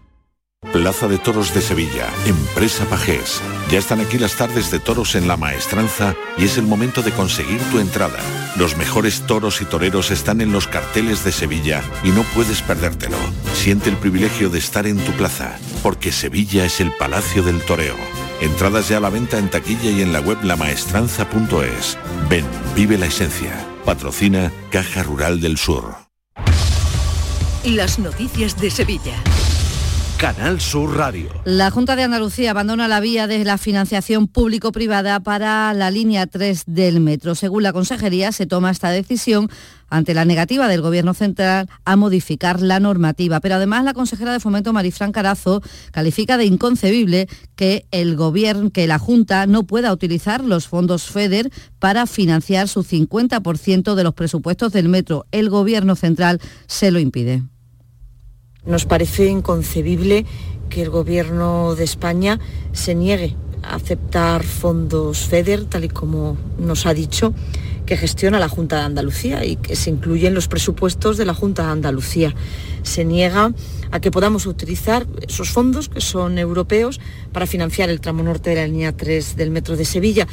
[0.69, 3.41] Plaza de Toros de Sevilla, Empresa Pajés.
[3.71, 7.11] Ya están aquí las tardes de toros en la maestranza y es el momento de
[7.11, 8.19] conseguir tu entrada.
[8.55, 13.17] Los mejores toros y toreros están en los carteles de Sevilla y no puedes perdértelo.
[13.55, 17.95] Siente el privilegio de estar en tu plaza, porque Sevilla es el Palacio del Toreo.
[18.39, 21.97] Entradas ya a la venta en taquilla y en la web lamaestranza.es.
[22.29, 22.45] Ven,
[22.75, 23.65] vive la esencia.
[23.83, 25.95] Patrocina Caja Rural del Sur.
[27.65, 29.15] Las noticias de Sevilla.
[30.21, 31.31] Canal Sur Radio.
[31.45, 36.65] La Junta de Andalucía abandona la vía de la financiación público-privada para la línea 3
[36.67, 37.33] del metro.
[37.33, 39.49] Según la Consejería, se toma esta decisión
[39.89, 43.39] ante la negativa del Gobierno central a modificar la normativa.
[43.39, 48.85] Pero además la consejera de Fomento, Marifran Carazo, califica de inconcebible que el Gobierno, que
[48.85, 51.49] la Junta no pueda utilizar los fondos FEDER
[51.79, 55.25] para financiar su 50% de los presupuestos del metro.
[55.31, 57.41] El Gobierno central se lo impide.
[58.65, 60.25] Nos parece inconcebible
[60.69, 62.39] que el Gobierno de España
[62.73, 67.33] se niegue a aceptar fondos FEDER, tal y como nos ha dicho,
[67.87, 71.33] que gestiona la Junta de Andalucía y que se incluye en los presupuestos de la
[71.33, 72.35] Junta de Andalucía.
[72.83, 73.51] Se niega
[73.89, 77.01] a que podamos utilizar esos fondos, que son europeos,
[77.33, 80.27] para financiar el tramo norte de la línea 3 del Metro de Sevilla.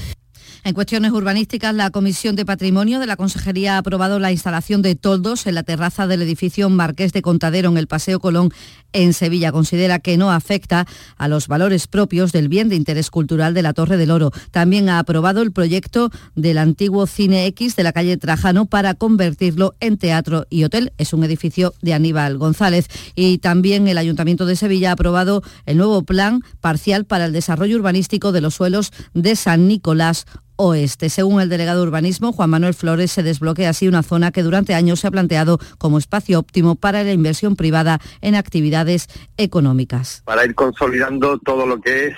[0.68, 4.96] En cuestiones urbanísticas, la Comisión de Patrimonio de la Consejería ha aprobado la instalación de
[4.96, 8.52] toldos en la terraza del edificio Marqués de Contadero en el Paseo Colón
[8.92, 9.50] en Sevilla.
[9.50, 13.72] Considera que no afecta a los valores propios del bien de interés cultural de la
[13.72, 14.30] Torre del Oro.
[14.50, 19.74] También ha aprobado el proyecto del antiguo Cine X de la calle Trajano para convertirlo
[19.80, 20.92] en teatro y hotel.
[20.98, 22.88] Es un edificio de Aníbal González.
[23.14, 27.78] Y también el Ayuntamiento de Sevilla ha aprobado el nuevo plan parcial para el desarrollo
[27.78, 30.26] urbanístico de los suelos de San Nicolás
[30.58, 31.08] Oeste.
[31.08, 34.74] Según el delegado de urbanismo, Juan Manuel Flores, se desbloquea así una zona que durante
[34.74, 40.22] años se ha planteado como espacio óptimo para la inversión privada en actividades económicas.
[40.24, 42.16] Para ir consolidando todo lo que es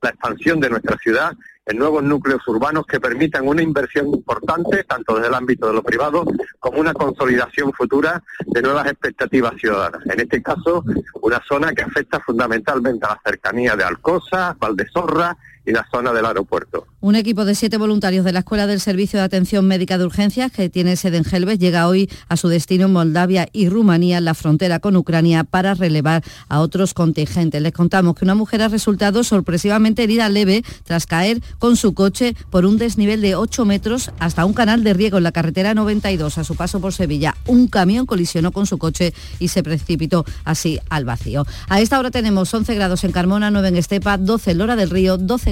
[0.00, 1.32] la expansión de nuestra ciudad
[1.66, 5.82] en nuevos núcleos urbanos que permitan una inversión importante, tanto desde el ámbito de lo
[5.82, 6.24] privado,
[6.58, 10.04] como una consolidación futura de nuevas expectativas ciudadanas.
[10.06, 10.84] En este caso,
[11.20, 16.26] una zona que afecta fundamentalmente a la cercanía de Alcosa, Valdesorra y la zona del
[16.26, 16.86] aeropuerto.
[17.00, 20.52] Un equipo de siete voluntarios de la Escuela del Servicio de Atención Médica de Urgencias,
[20.52, 24.24] que tiene sede en Helves, llega hoy a su destino en Moldavia y Rumanía, en
[24.24, 27.60] la frontera con Ucrania, para relevar a otros contingentes.
[27.60, 32.36] Les contamos que una mujer ha resultado sorpresivamente herida leve tras caer con su coche
[32.50, 36.38] por un desnivel de 8 metros hasta un canal de riego en la carretera 92
[36.38, 37.36] a su paso por Sevilla.
[37.46, 41.46] Un camión colisionó con su coche y se precipitó así al vacío.
[41.68, 44.90] A esta hora tenemos 11 grados en Carmona, 9 en Estepa, 12 en Lora del
[44.90, 45.51] Río, 12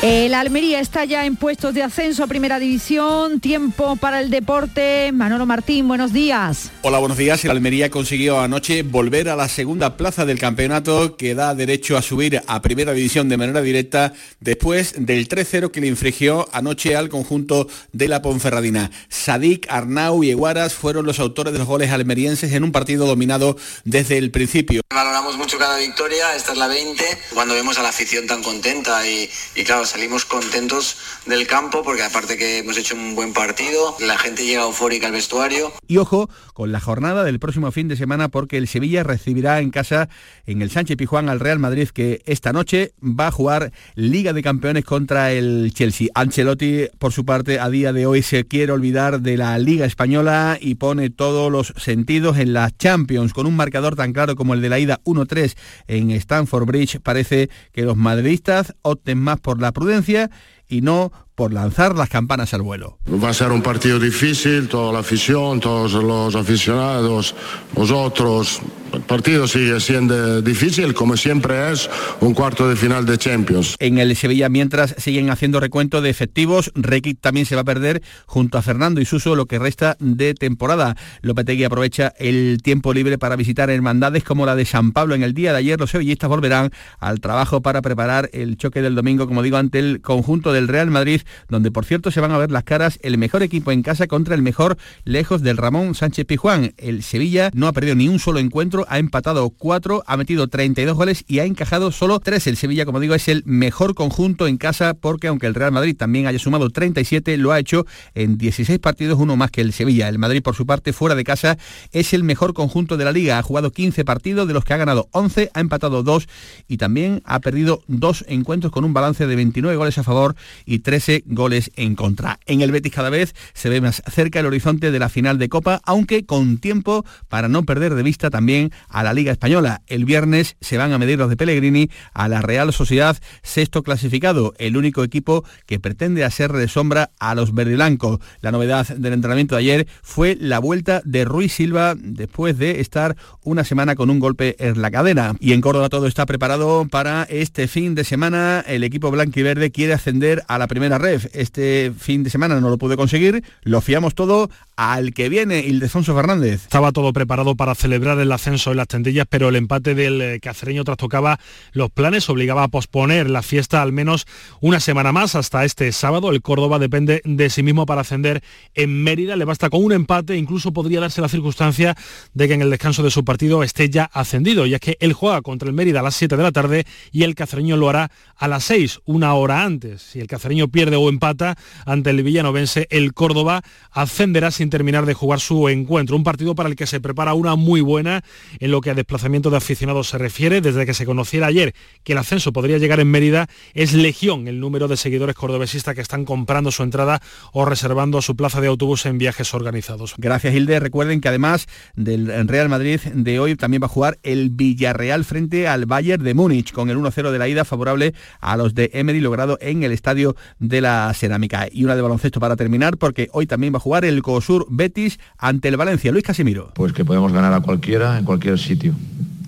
[0.00, 3.40] El Almería está ya en puestos de ascenso a Primera División.
[3.40, 5.10] Tiempo para el deporte.
[5.12, 6.70] Manolo Martín, buenos días.
[6.82, 7.44] Hola, buenos días.
[7.44, 12.02] El Almería consiguió anoche volver a la segunda plaza del campeonato que da derecho a
[12.02, 17.08] subir a Primera División de manera directa después del 3-0 que le infligió anoche al
[17.08, 18.92] conjunto de la Ponferradina.
[19.08, 23.56] Sadik, Arnau y Eguaras fueron los autores de los goles almerienses en un partido dominado
[23.82, 24.80] desde el principio.
[24.94, 29.04] Valoramos mucho cada victoria, esta es la 20, cuando vemos a la afición tan contenta
[29.04, 30.96] y, y claro, salimos contentos
[31.26, 35.12] del campo porque aparte que hemos hecho un buen partido, la gente llega eufórica al
[35.12, 35.72] vestuario.
[35.88, 39.70] Y ojo con la jornada del próximo fin de semana porque el Sevilla recibirá en
[39.70, 40.08] casa
[40.46, 44.44] en el Sánchez Pijuán al Real Madrid que esta noche va a jugar Liga de
[44.44, 46.06] Campeones contra el Chelsea.
[46.14, 50.58] Ancelotti, por su parte, a día de hoy se quiere olvidar de la Liga Española
[50.60, 54.60] y pone todos los sentidos en la Champions con un marcador tan claro como el
[54.60, 55.56] de la ida 1-3
[55.88, 57.00] en Stamford Bridge.
[57.00, 60.30] Parece que los madridistas opten más por la prudencia
[60.68, 62.98] y no por lanzar las campanas al vuelo.
[63.22, 67.32] Va a ser un partido difícil, toda la afición, todos los aficionados,
[67.76, 68.60] vosotros.
[68.92, 73.76] El partido sigue siendo difícil, como siempre es un cuarto de final de Champions.
[73.78, 78.02] En el Sevilla, mientras siguen haciendo recuento de efectivos, Rekic también se va a perder
[78.26, 80.96] junto a Fernando y Suso lo que resta de temporada.
[81.20, 85.14] Lopetegui aprovecha el tiempo libre para visitar hermandades como la de San Pablo.
[85.14, 88.94] En el día de ayer los sevillistas volverán al trabajo para preparar el choque del
[88.94, 92.38] domingo, como digo, ante el conjunto del Real Madrid donde por cierto se van a
[92.38, 96.26] ver las caras el mejor equipo en casa contra el mejor lejos del Ramón Sánchez
[96.26, 96.74] Pijuán.
[96.76, 100.96] El Sevilla no ha perdido ni un solo encuentro, ha empatado cuatro, ha metido 32
[100.96, 102.46] goles y ha encajado solo tres.
[102.46, 105.96] El Sevilla, como digo, es el mejor conjunto en casa porque aunque el Real Madrid
[105.96, 110.08] también haya sumado 37, lo ha hecho en 16 partidos, uno más que el Sevilla.
[110.08, 111.58] El Madrid, por su parte, fuera de casa,
[111.92, 113.38] es el mejor conjunto de la liga.
[113.38, 116.28] Ha jugado 15 partidos, de los que ha ganado 11, ha empatado 2
[116.68, 120.80] y también ha perdido dos encuentros con un balance de 29 goles a favor y
[120.80, 122.38] 13 goles en contra.
[122.46, 125.48] En el Betis cada vez se ve más cerca el horizonte de la final de
[125.48, 129.82] Copa, aunque con tiempo para no perder de vista también a la Liga Española.
[129.86, 134.54] El viernes se van a medir los de Pellegrini a la Real Sociedad, sexto clasificado,
[134.58, 138.20] el único equipo que pretende hacer de sombra a los verdiblancos.
[138.40, 143.16] La novedad del entrenamiento de ayer fue la vuelta de Ruiz Silva después de estar
[143.42, 145.34] una semana con un golpe en la cadera.
[145.40, 148.64] Y en Córdoba todo está preparado para este fin de semana.
[148.66, 152.60] El equipo blanco y verde quiere ascender a la primera red este fin de semana
[152.60, 156.62] no lo pude conseguir, lo fiamos todo al que viene, Ildefonso Fernández.
[156.62, 160.40] Estaba todo preparado para celebrar el ascenso en las tendillas, pero el empate del eh,
[160.40, 161.40] cacereño trastocaba
[161.72, 164.26] los planes, obligaba a posponer la fiesta al menos
[164.60, 166.30] una semana más hasta este sábado.
[166.30, 168.42] El Córdoba depende de sí mismo para ascender
[168.74, 171.96] en Mérida, le basta con un empate, incluso podría darse la circunstancia
[172.34, 175.42] de que en el descanso de su partido esté ya ascendido, ya que él juega
[175.42, 178.46] contra el Mérida a las 7 de la tarde y el cacereño lo hará a
[178.46, 180.02] las 6, una hora antes.
[180.02, 185.14] Si el cacereño pierde o empata ante el villanovense, el Córdoba ascenderá sin terminar de
[185.14, 186.16] jugar su encuentro.
[186.16, 188.22] Un partido para el que se prepara una muy buena
[188.58, 190.60] en lo que a desplazamiento de aficionados se refiere.
[190.60, 191.74] Desde que se conociera ayer
[192.04, 196.00] que el ascenso podría llegar en Mérida, es legión el número de seguidores cordobesistas que
[196.00, 197.20] están comprando su entrada
[197.52, 200.14] o reservando su plaza de autobús en viajes organizados.
[200.18, 200.80] Gracias, Hilde.
[200.80, 205.68] Recuerden que además del Real Madrid de hoy también va a jugar el Villarreal frente
[205.68, 209.20] al Bayern de Múnich con el 1-0 de la ida favorable a los de Emery
[209.20, 210.36] logrado en el estadio
[210.78, 211.66] de la cerámica.
[211.70, 215.18] Y una de baloncesto para terminar, porque hoy también va a jugar el COSUR Betis
[215.36, 216.12] ante el Valencia.
[216.12, 216.70] Luis Casimiro.
[216.74, 218.94] Pues que podemos ganar a cualquiera en cualquier sitio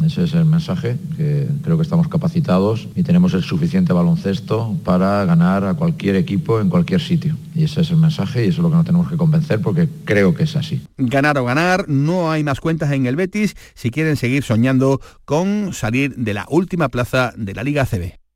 [0.05, 5.25] Ese es el mensaje, que creo que estamos capacitados y tenemos el suficiente baloncesto para
[5.25, 7.37] ganar a cualquier equipo en cualquier sitio.
[7.55, 9.89] Y ese es el mensaje y eso es lo que nos tenemos que convencer porque
[10.05, 10.83] creo que es así.
[10.99, 15.73] Ganar o ganar, no hay más cuentas en el Betis si quieren seguir soñando con
[15.73, 18.20] salir de la última plaza de la Liga CB.